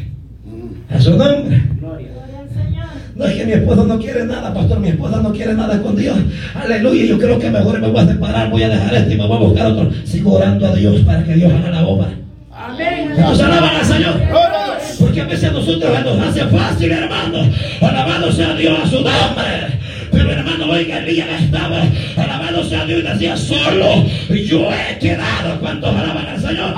A 0.90 1.00
su 1.00 1.16
nombre. 1.16 1.62
Gloria. 1.78 2.08
No 3.14 3.26
es 3.26 3.34
que 3.34 3.44
mi 3.44 3.52
esposo 3.52 3.84
no 3.84 3.98
quiere 3.98 4.24
nada, 4.24 4.52
pastor. 4.52 4.80
Mi 4.80 4.88
esposa 4.88 5.20
no 5.20 5.32
quiere 5.32 5.54
nada 5.54 5.80
con 5.82 5.94
Dios. 5.94 6.16
Aleluya. 6.54 7.04
Yo 7.04 7.18
creo 7.18 7.38
que 7.38 7.50
mejor 7.50 7.80
me 7.80 7.88
voy 7.88 8.00
a 8.00 8.06
separar, 8.06 8.50
voy 8.50 8.62
a 8.62 8.68
dejar 8.70 8.94
esto 8.94 9.12
y 9.12 9.16
me 9.16 9.26
voy 9.26 9.36
a 9.36 9.40
buscar 9.40 9.66
otro. 9.66 9.90
Sigo 10.04 10.34
orando 10.34 10.66
a 10.66 10.74
Dios 10.74 11.00
para 11.02 11.22
que 11.22 11.34
Dios 11.34 11.52
haga 11.52 11.70
la 11.70 11.86
obra. 11.86 12.08
Amén. 12.50 13.12
Nos 13.18 13.40
alaban 13.40 13.76
al 13.76 13.84
Señor. 13.84 14.14
Porque 14.98 15.20
a 15.20 15.24
veces 15.24 15.50
a 15.50 15.52
nosotros 15.52 16.04
nos 16.04 16.18
hace 16.26 16.44
fácil, 16.46 16.92
hermano. 16.92 17.50
Alabado 17.80 18.32
sea 18.32 18.54
Dios 18.54 18.78
a 18.82 18.86
su 18.86 18.96
nombre. 18.96 19.80
Pero 20.10 20.32
hermano, 20.32 20.70
oiga, 20.70 20.98
Elías 20.98 21.42
estaba, 21.42 21.82
alabado 22.16 22.64
sea 22.64 22.84
Dios, 22.84 23.00
y 23.00 23.02
decía, 23.02 23.36
solo 23.36 24.04
yo 24.28 24.68
he 24.72 24.98
quedado. 24.98 25.60
¿Cuántos 25.60 25.94
alaban 25.94 26.26
al 26.26 26.40
Señor? 26.40 26.74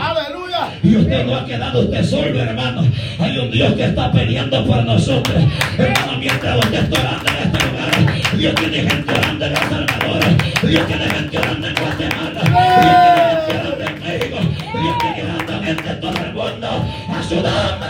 Y 0.82 0.96
usted 0.96 1.24
no 1.24 1.36
ha 1.36 1.46
quedado 1.46 1.80
usted 1.82 2.04
solo, 2.04 2.40
hermano. 2.40 2.82
Hay 3.20 3.38
un 3.38 3.50
Dios 3.50 3.72
que 3.74 3.84
está 3.84 4.10
peleando 4.10 4.64
por 4.66 4.84
nosotros. 4.84 5.44
Hermano, 5.78 6.18
mientras 6.18 6.58
usted 6.58 6.84
está 6.84 7.00
orando 7.00 7.30
en 7.30 7.36
este 7.36 7.66
lugar, 7.66 8.36
Dios 8.36 8.54
tiene 8.56 8.90
gente 8.90 9.12
orando 9.12 9.46
en 9.46 9.52
El 9.52 9.58
Salvador. 9.58 10.68
Dios 10.68 10.86
tiene 10.86 11.04
gente 11.04 11.38
orando 11.38 11.68
en 11.68 11.74
Guatemala. 11.74 12.42
Dios 12.42 13.46
tiene 13.46 13.58
gente 13.58 13.58
orando 13.58 13.84
en 13.86 14.02
México. 14.02 14.36
Dios 14.82 14.98
tiene 14.98 15.22
orando 15.30 15.62
gente 15.62 15.88
en 15.88 16.00
todo 16.00 16.24
el 16.24 16.34
mundo. 16.34 16.86
A 17.08 17.22
su 17.22 17.34
nombre. 17.36 17.88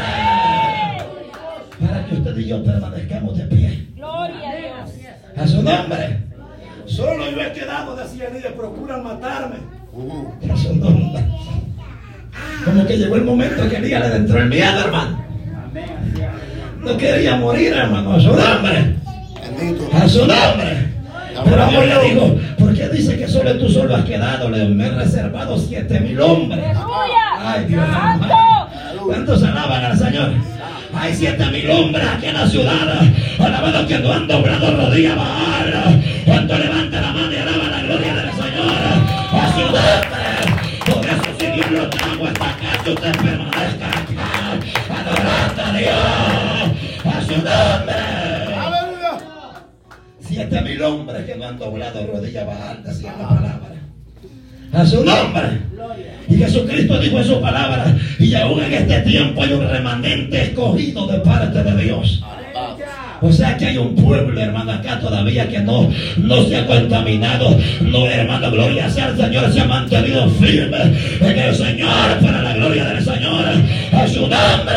Para 1.81 2.07
que 2.07 2.15
usted 2.15 2.37
y 2.37 2.47
yo 2.47 2.63
permanezcamos 2.63 3.39
de 3.39 3.45
pie. 3.45 3.87
Gloria 3.97 4.51
a 4.51 4.57
Dios. 4.57 4.91
A 5.37 5.47
su 5.47 5.63
nombre. 5.63 6.19
Solo 6.85 7.31
yo 7.31 7.41
he 7.41 7.53
quedado, 7.53 7.97
decía 7.97 8.29
Elías, 8.29 8.53
procuran 8.53 9.03
matarme. 9.03 9.57
Mm. 9.95 10.51
A 10.51 10.57
su 10.59 10.77
nombre. 10.77 11.25
Como 12.65 12.87
que 12.87 12.97
llegó 12.97 13.17
el 13.17 13.25
momento 13.25 13.69
que 13.69 13.81
le 13.81 13.97
entró 13.97 14.39
el 14.39 14.49
miedo, 14.49 14.81
hermano. 14.81 15.25
No 16.81 16.97
quería 16.97 17.37
morir, 17.37 17.73
hermano, 17.73 18.15
a 18.15 18.21
su 18.21 18.29
nombre. 18.29 18.97
A 19.93 20.09
su 20.09 20.19
nombre. 20.27 20.93
Pero 21.45 21.63
amor 21.63 21.87
le 21.87 22.09
digo, 22.09 22.39
¿por 22.59 22.75
qué 22.75 22.89
dice 22.89 23.17
que 23.17 23.27
solo 23.27 23.57
tú 23.59 23.69
solo 23.69 23.97
has 23.97 24.05
quedado? 24.05 24.49
Le 24.51 24.69
me 24.69 24.87
he 24.87 24.91
reservado 24.91 25.59
siete 25.59 26.01
mil 26.01 26.21
hombres. 26.21 26.65
Ay, 27.41 27.65
Dios 27.67 27.83
amado. 27.83 28.69
¿Cuántos 29.07 29.43
alaban 29.43 29.85
al 29.85 29.99
Señor? 29.99 30.33
Hay 30.95 31.15
siete 31.15 31.45
mil 31.47 31.71
hombres 31.71 32.05
aquí 32.07 32.27
en 32.27 32.35
la 32.35 32.47
ciudad. 32.47 33.03
Alabado 33.39 33.87
que 33.87 33.99
no 33.99 34.13
han 34.13 34.29
doblado 34.29 34.77
rodilla 34.77 35.13
a 35.13 35.17
Baal. 35.17 36.03
Cuando 36.25 36.59
levanta 36.59 37.01
la 37.01 37.13
mano 37.13 37.33
y 37.33 37.37
alaba 37.37 37.69
la 37.69 37.83
gloria 37.83 38.15
del 38.15 38.31
Señor. 38.31 38.73
A 39.33 39.53
su 39.55 40.12
esta 42.83 42.91
casa, 42.91 42.91
usted 42.91 43.13
permanezca 43.23 43.89
acá. 43.89 44.59
Adorando 44.91 45.63
a 45.63 45.73
Dios. 45.79 45.95
A 47.05 47.23
su 47.23 47.33
nombre. 47.33 47.95
Aleluya. 48.57 49.13
Siete 50.21 50.63
mil 50.63 50.83
hombres 50.83 51.25
que 51.25 51.35
no 51.37 51.47
han 51.47 51.59
doblado 51.59 52.07
rodilla 52.07 52.45
Baal, 52.45 52.83
decía 52.85 53.15
la 53.19 53.29
palabra. 53.29 53.69
A 54.73 54.87
su 54.87 55.05
nombre. 55.05 55.61
Y 56.29 56.37
Jesucristo 56.37 56.99
dijo 56.99 57.19
en 57.19 57.25
su 57.25 57.41
palabra, 57.41 57.97
y 58.19 58.35
aún 58.35 58.63
en 58.63 58.73
este 58.73 59.01
tiempo 59.03 59.43
hay 59.43 59.53
un 59.53 59.69
remanente 59.69 60.43
escogido 60.43 61.07
de 61.07 61.19
parte 61.19 61.63
de 61.63 61.83
Dios. 61.83 62.25
O 63.23 63.31
sea 63.31 63.57
que 63.57 63.67
hay 63.67 63.79
un 63.79 63.95
pueblo, 63.95 64.41
hermano, 64.41 64.73
acá 64.73 64.99
todavía 64.99 65.49
que 65.49 65.61
no, 65.61 65.89
no 66.17 66.45
se 66.45 66.57
ha 66.57 66.67
contaminado. 66.67 67.57
No, 67.81 68.07
hermano, 68.09 68.51
gloria 68.51 68.91
sea 68.91 69.07
al 69.07 69.17
Señor, 69.17 69.53
se 69.53 69.61
ha 69.61 69.65
mantenido 69.65 70.29
firme 70.31 70.79
en 71.21 71.39
el 71.39 71.55
Señor, 71.55 72.19
para 72.21 72.43
la 72.43 72.53
gloria 72.55 72.85
del 72.87 73.05
Señor, 73.05 73.45
a 73.93 74.09
su 74.09 74.23
nombre. 74.23 74.75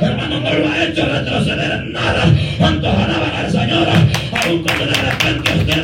Hermano, 0.00 0.40
no 0.40 0.54
lo 0.54 0.68
ha 0.70 0.84
hecho 0.84 1.04
retroceder 1.04 1.70
en 1.70 1.92
nada. 1.92 2.24
¿Cuántos 2.56 2.94
alaban 2.94 3.36
al 3.36 3.50
Señor? 3.50 3.86
Aún 3.88 4.62
cuando 4.62 4.86
de 4.86 4.94
repente 4.94 5.50
usted 5.58 5.82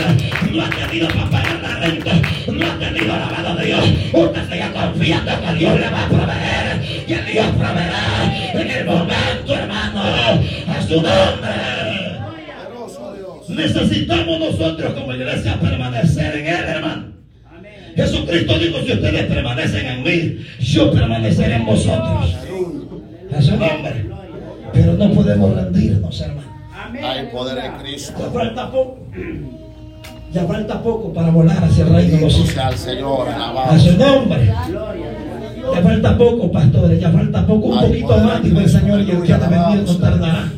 no 0.52 0.64
ha 0.64 0.70
tenido 0.70 1.08
para 1.08 1.30
pagar 1.30 1.60
la 1.62 1.76
renta, 1.80 2.12
no 2.50 2.66
ha 2.66 2.78
tenido 2.78 3.12
alabado 3.12 3.58
a 3.58 3.62
Dios, 3.62 3.84
usted 4.10 4.42
sigue 4.50 4.70
confiando 4.72 5.32
que 5.42 5.58
Dios 5.58 5.80
le 5.80 5.90
va 5.90 6.04
a 6.04 6.08
proveer, 6.08 7.04
que 7.06 7.32
Dios 7.32 7.46
proveerá 7.58 8.34
en 8.54 8.70
el 8.70 8.84
momento, 8.86 9.54
hermano, 9.54 10.02
a 10.02 10.82
su 10.82 10.94
nombre. 10.94 11.73
Necesitamos 13.48 14.38
nosotros 14.40 14.92
como 14.94 15.12
iglesia 15.12 15.58
permanecer 15.60 16.36
en 16.36 16.46
Él, 16.46 16.64
hermano. 16.66 17.04
Jesucristo 17.96 18.58
dijo, 18.58 18.78
si 18.84 18.92
ustedes 18.92 19.26
permanecen 19.26 19.86
en 19.86 20.02
mí, 20.02 20.38
yo 20.60 20.90
permaneceré 20.92 21.54
en 21.56 21.66
vosotros. 21.66 22.34
A 23.36 23.42
su 23.42 23.50
nombre. 23.52 24.06
Pero 24.72 24.94
no 24.94 25.10
podemos 25.12 25.54
rendirnos, 25.54 26.20
hermano. 26.20 26.48
Amén. 26.74 27.04
Hay 27.04 27.26
poder 27.26 27.58
en 27.58 27.64
Ya 27.72 27.78
Cristo. 27.78 28.30
falta 28.32 28.70
poco. 28.70 28.98
Ya 30.32 30.44
falta 30.44 30.82
poco 30.82 31.12
para 31.12 31.30
volar 31.30 31.62
hacia 31.62 31.84
el 31.84 31.94
reino 31.94 32.16
de 32.16 32.20
los 32.22 32.32
cielos. 32.34 32.74
Señor. 32.80 33.28
A 33.28 33.78
su 33.78 33.96
nombre. 33.96 34.52
Ya 35.74 35.82
falta 35.82 36.18
poco, 36.18 36.50
pastores. 36.50 37.00
Ya 37.00 37.10
falta 37.12 37.46
poco. 37.46 37.66
Un 37.68 37.80
poquito 37.80 38.18
más, 38.18 38.42
dijo 38.42 38.58
el 38.60 38.68
Señor, 38.68 39.00
y 39.02 39.10
el 39.12 39.22
que 39.22 39.32
ha 39.32 39.38
de 39.38 39.46
venir 39.48 39.84
no 39.86 39.96
tardará. 39.96 40.48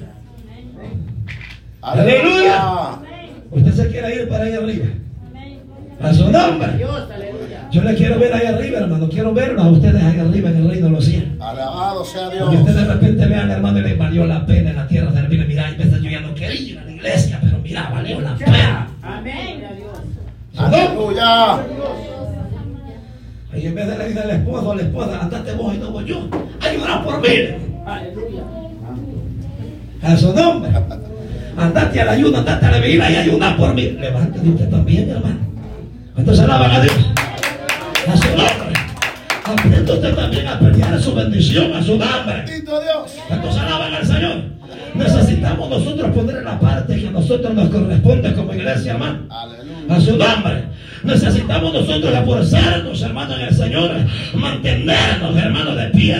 Aleluya. 1.87 2.99
Usted 3.53 3.73
se 3.73 3.89
quiere 3.89 4.15
ir 4.17 4.29
para 4.29 4.45
allá 4.45 4.59
arriba. 4.59 4.87
A 6.03 6.13
su 6.13 6.31
nombre. 6.31 6.77
Dios. 6.77 7.09
Yo 7.71 7.83
le 7.83 7.95
quiero 7.95 8.19
ver 8.19 8.33
ahí 8.35 8.47
arriba, 8.47 8.81
hermano. 8.81 9.09
Quiero 9.09 9.33
verlos 9.33 9.65
a 9.65 9.69
ustedes 9.69 10.03
ahí 10.03 10.19
arriba 10.19 10.51
en 10.51 10.57
el 10.57 10.69
reino 10.69 10.87
de 10.87 10.93
los 10.93 11.05
cielos. 11.05 11.29
Alabado 11.41 12.05
sea 12.05 12.23
Y 12.35 12.43
usted 12.57 12.73
de 12.75 12.85
Dios. 12.85 12.89
repente 12.89 13.27
vean, 13.27 13.51
hermano, 13.51 13.79
y 13.79 13.83
le 13.83 13.95
valió 13.95 14.27
la 14.27 14.45
pena 14.45 14.71
en 14.71 14.77
la 14.77 14.89
tierra 14.89 15.13
servir. 15.13 15.47
Mira, 15.47 15.67
hay 15.67 15.77
veces 15.77 16.03
yo 16.03 16.11
ya 16.11 16.21
no 16.21 16.35
quería 16.35 16.61
ir 16.61 16.79
a 16.79 16.85
la 16.85 16.91
iglesia, 16.91 17.39
pero 17.43 17.59
mira, 17.59 17.89
valió 17.93 18.21
la 18.21 18.35
pena. 18.37 18.89
Amén. 19.03 19.65
Dios. 19.77 20.59
Aleluya. 20.59 21.59
Y 23.57 23.67
en 23.67 23.75
vez 23.75 23.87
de 23.87 23.99
le 23.99 24.09
dice 24.09 24.21
al 24.21 24.31
esposo 24.31 24.69
o 24.69 24.73
a 24.73 24.77
la 24.77 24.83
esposa, 24.83 25.21
andate 25.23 25.53
vos 25.55 25.75
y 25.75 25.79
no 25.79 25.91
voy 25.93 26.05
yo. 26.05 26.29
Ayuda 26.61 27.05
por 27.05 27.21
mí. 27.23 27.29
Aleluya. 27.87 28.43
A 30.03 30.17
su 30.17 30.33
nombre. 30.35 30.71
Andate 31.57 32.01
a 32.01 32.05
la 32.05 32.13
ayuda, 32.13 32.39
andate 32.39 32.67
a 32.67 32.71
la 32.71 32.79
vida 32.79 33.11
y 33.11 33.17
ayuda 33.17 33.57
por 33.57 33.75
mí. 33.75 33.97
Levántate 33.99 34.49
usted 34.49 34.69
también, 34.69 35.11
hermano. 35.11 35.39
¿Cuántos 36.15 36.41
alaban 36.41 36.71
a 36.71 36.81
Dios? 36.81 36.95
A 38.09 38.17
su 38.17 38.29
nombre. 38.29 38.77
Aprenda 39.45 39.93
usted 39.95 40.15
también 40.15 40.49
a 40.49 40.59
pelear 40.59 41.01
su 41.01 41.15
bendición, 41.15 41.73
a 41.75 41.83
su 41.83 41.97
nombre. 41.97 42.45
¿Cuántos 43.29 43.57
alaban 43.57 43.95
al 43.95 44.07
Señor? 44.07 44.43
Necesitamos 44.95 45.71
nosotros 45.71 46.11
poner 46.11 46.37
en 46.37 46.45
la 46.45 46.59
parte 46.59 46.97
que 46.99 47.09
a 47.09 47.11
nosotros 47.11 47.55
nos 47.55 47.69
corresponde 47.69 48.35
como 48.35 48.55
iglesia, 48.55 48.93
hermano. 48.93 49.19
Aleluya. 49.31 49.66
A 49.89 50.01
su 50.01 50.17
nombre. 50.17 50.65
Necesitamos 51.05 51.73
nosotros 51.73 52.13
esforzarnos, 52.13 53.01
hermano, 53.01 53.37
en 53.37 53.43
el 53.43 53.55
Señor. 53.55 53.93
Mantenernos, 54.35 55.37
hermano, 55.37 55.77
de 55.77 55.87
pie. 55.91 56.17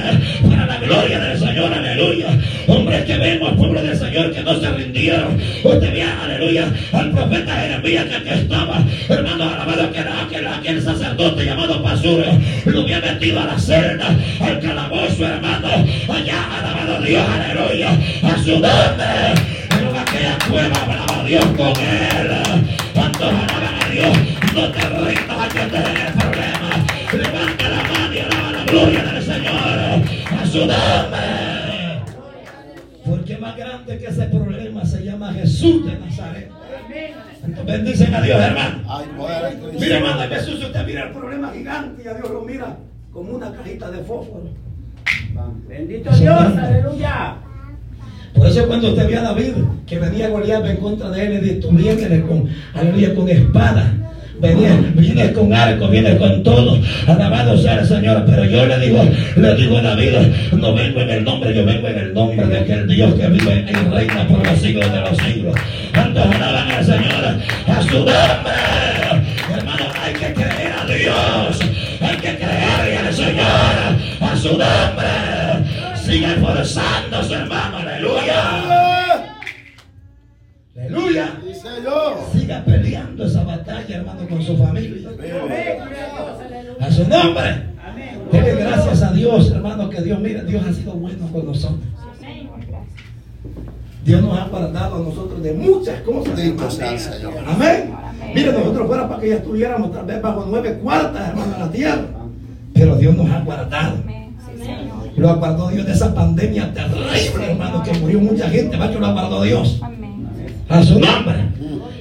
Para 0.49 0.67
la 0.67 0.77
gloria 0.77 1.19
del 1.19 1.39
Señor, 1.39 1.73
aleluya. 1.73 2.29
Hombres 2.69 3.05
que 3.05 3.17
vemos, 3.17 3.53
pueblo 3.55 3.83
del 3.83 3.97
Señor, 3.97 4.31
que 4.33 4.43
no 4.43 4.61
se 4.61 4.71
rindieron. 4.71 5.41
Usted 5.65 5.93
ve, 5.93 6.03
aleluya, 6.03 6.73
al 6.93 7.11
profeta 7.11 7.57
Jeremías 7.57 8.05
que 8.05 8.15
aquí 8.15 8.41
estaba. 8.41 8.85
Hermano, 9.09 9.51
alabado 9.51 9.91
que 9.91 9.99
era 9.99 10.23
aquel, 10.23 10.47
aquel 10.47 10.81
sacerdote 10.81 11.45
llamado 11.45 11.83
Pasuro. 11.83 12.25
Lo 12.67 12.83
había 12.83 13.01
metido 13.01 13.41
a 13.41 13.47
la 13.47 13.59
celda, 13.59 14.17
al 14.41 14.61
calabozo, 14.61 15.27
hermano. 15.27 15.69
Allá, 16.09 16.59
alabado 16.59 17.03
Dios, 17.03 17.25
aleluya. 17.29 17.91
A 18.23 18.39
su 18.39 18.53
nombre. 18.53 19.57
En 19.71 19.97
aquella 19.97 20.39
cueva, 20.49 20.77
alabado 20.85 21.25
Dios 21.27 21.45
con 21.57 21.69
él. 21.69 22.76
No 23.19 24.71
te 24.73 24.81
rindas 24.89 25.39
a 25.39 25.49
que 25.49 25.59
te 25.59 25.77
den 25.77 25.97
el 25.97 26.13
problema. 26.13 26.71
Levanta 27.13 27.69
la 27.69 27.83
mano 27.83 28.15
y 28.15 28.19
alaba 28.19 28.53
la 28.53 28.65
gloria 28.65 29.05
del 29.05 29.23
Señor. 29.23 29.79
A 30.39 30.47
su 30.47 30.59
nombre. 30.59 32.03
Porque 33.07 33.39
más 33.39 33.57
grande 33.57 33.99
que 33.99 34.07
ese 34.07 34.27
problema 34.27 34.85
se 34.85 35.03
llama 35.03 35.33
Jesús 35.33 35.87
de 35.87 35.99
Nazaret. 35.99 36.51
Bendicen 37.65 38.15
a 38.15 38.21
Dios, 38.21 38.39
hermano. 38.39 38.83
Mire, 39.79 39.97
hermano, 39.97 40.29
veces 40.29 40.63
usted 40.63 40.87
mira 40.87 41.05
el 41.05 41.13
problema 41.13 41.53
gigante 41.53 42.03
y 42.03 42.09
a 42.09 42.15
Dios 42.15 42.31
lo 42.31 42.43
mira 42.43 42.77
como 43.13 43.33
una 43.33 43.51
cajita 43.51 43.91
de 43.91 43.99
fósforo. 44.05 44.51
Bendito 45.67 46.11
Dios, 46.11 46.39
aleluya. 46.59 47.37
Por 48.37 48.47
eso 48.47 48.67
cuando 48.67 48.89
usted 48.89 49.09
ve 49.09 49.17
a 49.17 49.23
David 49.23 49.53
que 49.87 49.99
venía 49.99 50.29
Goliat 50.29 50.67
en 50.67 50.77
contra 50.77 51.11
de 51.11 51.27
él, 51.27 51.35
le 51.35 51.41
dijo, 51.41 52.29
con, 52.29 52.49
aleluya, 52.75 53.15
con 53.15 53.29
espada. 53.29 53.93
Venía, 54.39 54.79
viene 54.95 55.33
con 55.33 55.53
arco, 55.53 55.89
viene 55.89 56.17
con 56.19 56.43
todo. 56.43 56.79
Alabado 57.07 57.57
sea 57.57 57.81
el 57.81 57.87
Señor. 57.87 58.25
Pero 58.27 58.45
yo 58.45 58.67
le 58.67 58.79
digo, 58.81 59.03
le 59.37 59.55
digo 59.55 59.79
a 59.79 59.83
David, 59.83 60.13
no 60.53 60.75
vengo 60.75 61.01
en 61.01 61.11
el 61.11 61.25
nombre, 61.25 61.55
yo 61.55 61.65
vengo 61.65 61.89
en 61.89 61.99
el 61.99 62.15
nombre 62.15 62.47
de 62.47 62.59
aquel 62.59 62.87
Dios 62.87 63.15
que 63.15 63.29
vive 63.29 63.65
y 63.69 63.95
reina 63.95 64.29
por 64.29 64.47
los 64.47 64.59
siglos 64.61 64.93
de 64.93 65.01
los 65.01 65.17
siglos. 65.17 65.55
¿Cuántos 65.95 66.27
alaban 66.27 66.71
al 66.71 66.85
Señor? 66.85 67.25
A 67.67 67.83
su 67.83 67.97
nombre. 67.97 68.17
Hermano, 69.55 69.85
hay 70.03 70.13
que 70.13 70.35
creer 70.35 70.73
a 70.79 70.87
Dios. 70.87 71.61
Hay 72.01 72.17
que 72.17 72.37
creerle 72.37 72.99
al 72.99 73.15
Señor. 73.15 73.97
A 74.21 74.37
su 74.37 74.49
nombre. 74.51 75.36
Siga 76.07 76.35
esforzándose, 76.35 77.35
hermano. 77.35 77.79
Aleluya. 77.79 79.23
Aleluya. 80.77 81.41
Dice 81.45 81.69
yo. 81.85 82.29
Siga 82.33 82.65
peleando 82.65 83.27
esa 83.27 83.43
batalla, 83.43 83.97
hermano, 83.97 84.29
con 84.29 84.41
su 84.41 84.57
familia. 84.57 85.11
A 86.81 86.91
su 86.93 87.09
nombre. 87.09 87.63
Amén. 87.85 88.21
Dele 88.31 88.55
gracias 88.55 89.03
a 89.03 89.13
Dios, 89.13 89.51
hermano, 89.51 89.91
que 89.91 90.01
Dios, 90.01 90.21
mira, 90.21 90.43
Dios 90.45 90.65
ha 90.65 90.73
sido 90.73 90.93
bueno 90.93 91.27
con 91.33 91.45
nosotros. 91.45 91.81
Dios 94.05 94.23
nos 94.23 94.39
ha 94.39 94.45
guardado 94.45 94.97
a 94.97 94.99
nosotros 95.01 95.43
de 95.43 95.55
muchas 95.55 96.03
cosas. 96.03 96.39
El 96.39 97.01
Señor. 97.01 97.35
Amén. 97.49 97.93
Mire, 98.33 98.53
nosotros 98.53 98.87
fuera 98.87 99.09
para 99.09 99.21
que 99.21 99.31
ya 99.31 99.37
estuviéramos 99.37 99.93
tal 99.93 100.07
vez 100.07 100.23
bajo 100.23 100.47
nueve 100.49 100.79
cuartas, 100.81 101.31
hermano, 101.31 101.53
en 101.53 101.61
la 101.61 101.73
tierra. 101.73 102.07
Pero 102.75 102.95
Dios 102.95 103.17
nos 103.17 103.29
ha 103.29 103.41
guardado. 103.41 104.26
Lo 105.17 105.35
guardó 105.37 105.71
Dios 105.71 105.87
de 105.87 105.93
esa 105.93 106.15
pandemia 106.15 106.73
terrible, 106.75 107.51
hermano, 107.51 107.83
que 107.83 107.93
murió 107.95 108.21
mucha 108.21 108.49
gente. 108.51 108.77
¿va? 108.77 108.91
que 108.91 108.99
lo 108.99 109.13
guardó 109.13 109.43
Dios. 109.43 109.81
A 110.69 110.83
su 110.83 110.99
nombre. 110.99 111.37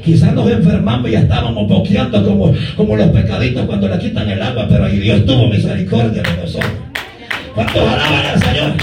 Quizás 0.03 0.33
nos 0.33 0.51
enfermamos 0.51 1.09
y 1.09 1.13
ya 1.13 1.21
estábamos 1.21 1.67
boqueando 1.67 2.23
como, 2.23 2.53
como 2.75 2.95
los 2.95 3.07
pecaditos 3.09 3.65
cuando 3.65 3.87
le 3.87 3.97
quitan 3.97 4.29
el 4.29 4.41
agua, 4.41 4.67
pero 4.69 4.85
ahí 4.85 4.99
Dios 4.99 5.25
tuvo 5.25 5.47
misericordia 5.47 6.21
de 6.21 6.37
nosotros. 6.37 6.71
¿Cuántos 7.55 7.81
alaban 7.81 8.25
al 8.25 8.39
Señor? 8.39 8.73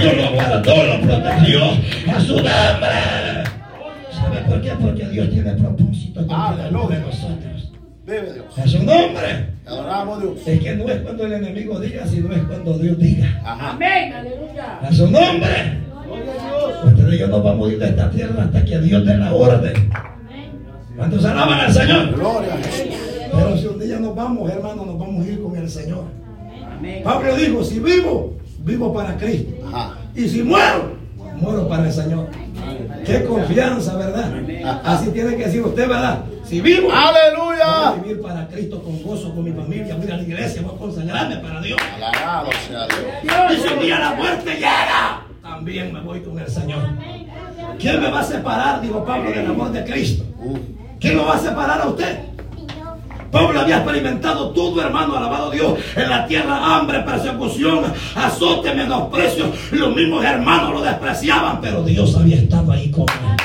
Dios 0.00 0.16
lo 0.16 0.32
guardó, 0.32 0.84
lo 0.84 1.00
protegió. 1.00 1.60
A 2.12 2.20
su 2.20 2.34
nombre. 2.34 3.44
¿Sabe 4.10 4.40
por 4.48 4.60
qué? 4.60 4.72
Porque 4.80 5.08
Dios 5.08 5.30
tiene 5.30 5.52
propósito 5.52 6.26
con 6.26 6.36
cada 6.36 6.68
uno 6.68 6.88
de 6.88 6.98
nosotros. 6.98 7.72
A 8.56 8.66
su 8.66 8.78
nombre. 8.78 9.53
Adoramos 9.66 10.20
Dios. 10.20 10.32
Es 10.46 10.60
que 10.60 10.76
no 10.76 10.88
es 10.88 11.00
cuando 11.00 11.26
el 11.26 11.32
enemigo 11.32 11.80
diga, 11.80 12.06
sino 12.06 12.32
es 12.34 12.42
cuando 12.42 12.78
Dios 12.78 12.98
diga. 12.98 13.40
Ajá. 13.44 13.70
Amén, 13.70 14.12
aleluya. 14.12 14.78
A 14.82 14.92
su 14.92 15.10
nombre. 15.10 15.84
Ustedes 16.84 17.14
y 17.14 17.18
yo 17.18 17.28
no 17.28 17.42
vamos 17.42 17.68
a 17.68 17.72
ir 17.72 17.78
de 17.78 17.88
esta 17.88 18.10
tierra 18.10 18.44
hasta 18.44 18.64
que 18.64 18.78
Dios 18.80 19.06
dé 19.06 19.16
la 19.16 19.32
orden. 19.32 19.90
¿Cuántos 20.96 21.24
alaban 21.24 21.60
al 21.60 21.72
Señor? 21.72 22.12
Gloria 22.14 22.54
a 22.54 22.56
Jesús. 22.58 22.94
Pero 23.32 23.56
si 23.56 23.66
un 23.66 23.80
día 23.80 23.98
nos 23.98 24.14
vamos, 24.14 24.50
hermano, 24.50 24.84
nos 24.84 24.98
vamos 24.98 25.26
a 25.26 25.30
ir 25.30 25.42
con 25.42 25.56
el 25.56 25.68
Señor. 25.68 26.04
Amén. 26.76 27.02
Pablo 27.02 27.34
dijo, 27.36 27.64
si 27.64 27.80
vivo, 27.80 28.36
vivo 28.58 28.92
para 28.92 29.16
Cristo. 29.16 29.50
Ajá. 29.66 29.98
Y 30.14 30.28
si 30.28 30.42
muero, 30.42 30.96
muero 31.40 31.66
para 31.68 31.86
el 31.86 31.92
Señor. 31.92 32.28
Qué 33.04 33.24
confianza, 33.24 33.96
¿verdad? 33.96 34.32
Así 34.84 35.10
tiene 35.10 35.36
que 35.36 35.44
decir 35.44 35.62
usted, 35.62 35.88
¿verdad? 35.88 36.24
Si 36.44 36.60
vivo, 36.60 36.88
voy 36.88 36.92
a 36.94 37.08
Aleluya. 37.08 38.02
vivir 38.02 38.20
para 38.22 38.46
Cristo 38.48 38.82
con 38.82 39.02
gozo, 39.02 39.34
con 39.34 39.44
mi 39.44 39.52
familia, 39.52 39.96
voy 39.96 40.10
a 40.10 40.16
la 40.16 40.22
iglesia, 40.22 40.62
voy 40.62 40.74
a 40.74 40.78
consagrarme 40.78 41.36
para 41.36 41.60
Dios. 41.60 41.78
Alabado 41.96 42.50
sea 42.66 42.86
Dios. 42.86 43.52
Y 43.52 43.62
si 43.68 43.74
un 43.74 43.80
día 43.80 43.98
la 43.98 44.14
muerte 44.14 44.54
llega, 44.54 45.22
también 45.42 45.92
me 45.92 46.00
voy 46.00 46.20
con 46.20 46.38
el 46.38 46.48
Señor. 46.48 46.82
¿Quién 47.78 48.00
me 48.00 48.10
va 48.10 48.20
a 48.20 48.24
separar, 48.24 48.80
dijo 48.80 49.04
Pablo, 49.04 49.30
del 49.30 49.46
amor 49.46 49.72
de 49.72 49.84
Cristo? 49.84 50.24
¿Quién 51.00 51.16
lo 51.16 51.26
va 51.26 51.34
a 51.34 51.38
separar 51.38 51.80
a 51.80 51.88
usted? 51.88 52.18
Pablo 53.34 53.62
había 53.62 53.78
experimentado 53.78 54.50
todo, 54.50 54.80
hermano, 54.80 55.16
alabado 55.16 55.50
Dios, 55.50 55.76
en 55.96 56.08
la 56.08 56.24
tierra, 56.24 56.76
hambre, 56.76 57.00
persecución, 57.00 57.92
azote, 58.14 58.72
menosprecio. 58.72 59.52
Los 59.72 59.92
mismos 59.92 60.24
hermanos 60.24 60.72
lo 60.72 60.80
despreciaban, 60.80 61.60
pero 61.60 61.82
Dios 61.82 62.14
había 62.14 62.36
estado 62.36 62.70
ahí 62.70 62.92
con 62.92 63.02
él. 63.02 63.36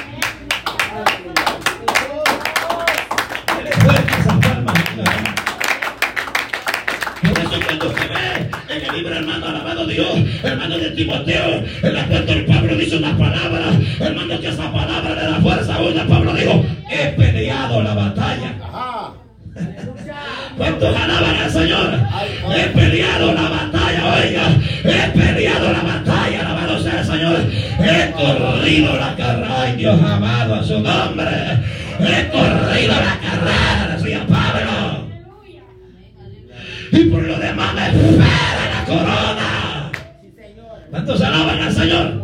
Hermano. 10.43 10.77
De 10.77 10.91
Timoteo, 10.91 11.63
el 11.81 11.97
apóstol 11.97 12.45
Pablo 12.45 12.75
dice 12.75 12.97
una 12.97 13.17
palabra, 13.17 13.71
hermano, 13.99 14.39
que 14.39 14.47
esa 14.47 14.71
palabra 14.71 15.15
le 15.15 15.21
da 15.21 15.41
fuerza 15.41 15.81
una. 15.81 16.07
Pablo 16.07 16.33
dijo, 16.33 16.63
he 16.89 17.07
peleado 17.17 17.81
la 17.81 17.95
batalla. 17.95 18.68
¿Cuántos 20.79 21.01
alaban 21.01 21.35
al 21.35 21.51
Señor? 21.51 21.99
He 22.55 22.69
peleado 22.69 23.33
la 23.33 23.49
batalla, 23.49 24.15
oiga. 24.15 24.43
He 24.85 25.09
peleado 25.11 25.73
la 25.73 25.81
batalla, 25.81 26.39
alabado 26.39 26.81
sea 26.81 27.01
el 27.01 27.05
Señor. 27.05 27.41
He 27.79 28.11
corrido 28.11 28.97
la 28.97 29.13
carrera, 29.17 29.61
ay 29.61 29.75
Dios 29.75 30.01
amado 30.01 30.55
a 30.55 30.63
su 30.63 30.79
nombre. 30.79 31.27
He 31.99 32.27
corrido 32.29 32.93
la 32.93 33.19
carrera, 33.19 33.97
decía 33.97 34.25
Pablo. 34.25 35.09
Y 36.93 37.03
por 37.05 37.23
lo 37.23 37.37
demás 37.37 37.73
me 37.73 37.87
espera 37.87 38.69
la 38.73 38.85
corona. 38.85 39.91
¿Cuántos 40.91 41.21
alaban 41.21 41.61
al 41.61 41.73
Señor? 41.73 42.23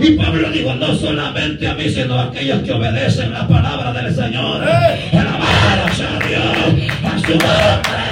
Y 0.00 0.12
Pablo 0.12 0.50
dijo, 0.50 0.74
no 0.74 0.94
solamente 0.94 1.66
a 1.68 1.74
mí, 1.74 1.88
sino 1.88 2.14
a 2.14 2.24
aquellos 2.24 2.62
que 2.62 2.72
obedecen 2.72 3.32
la 3.32 3.46
palabra 3.46 3.92
del 3.92 4.14
Señor. 4.14 4.62
Alabado 4.62 5.94
sea 5.94 6.18
Dios, 6.28 6.90
a 7.04 7.18
su 7.18 7.32
nombre. 7.32 8.02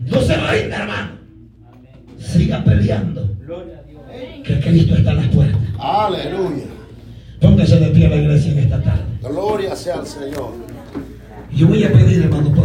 No 0.00 0.20
se 0.20 0.36
rinda, 0.36 0.76
hermano. 0.78 1.10
Siga 2.18 2.62
peleando, 2.64 3.28
Gloria 3.46 3.78
a 3.78 3.82
Dios. 3.82 4.02
que 4.44 4.60
Cristo 4.60 4.94
está 4.96 5.10
en 5.12 5.16
las 5.18 5.26
puertas. 5.28 5.60
Aleluya. 5.78 6.64
Póngase 7.40 7.78
de 7.78 7.88
pie 7.88 8.08
la 8.08 8.16
iglesia 8.16 8.52
en 8.52 8.58
esta 8.58 8.82
tarde. 8.82 9.02
Gloria 9.22 9.76
sea 9.76 9.96
al 9.96 10.06
Señor. 10.06 10.52
Yo 11.54 11.66
voy 11.68 11.84
a 11.84 11.92
pedir, 11.92 12.22
hermano, 12.24 12.44
por 12.44 12.56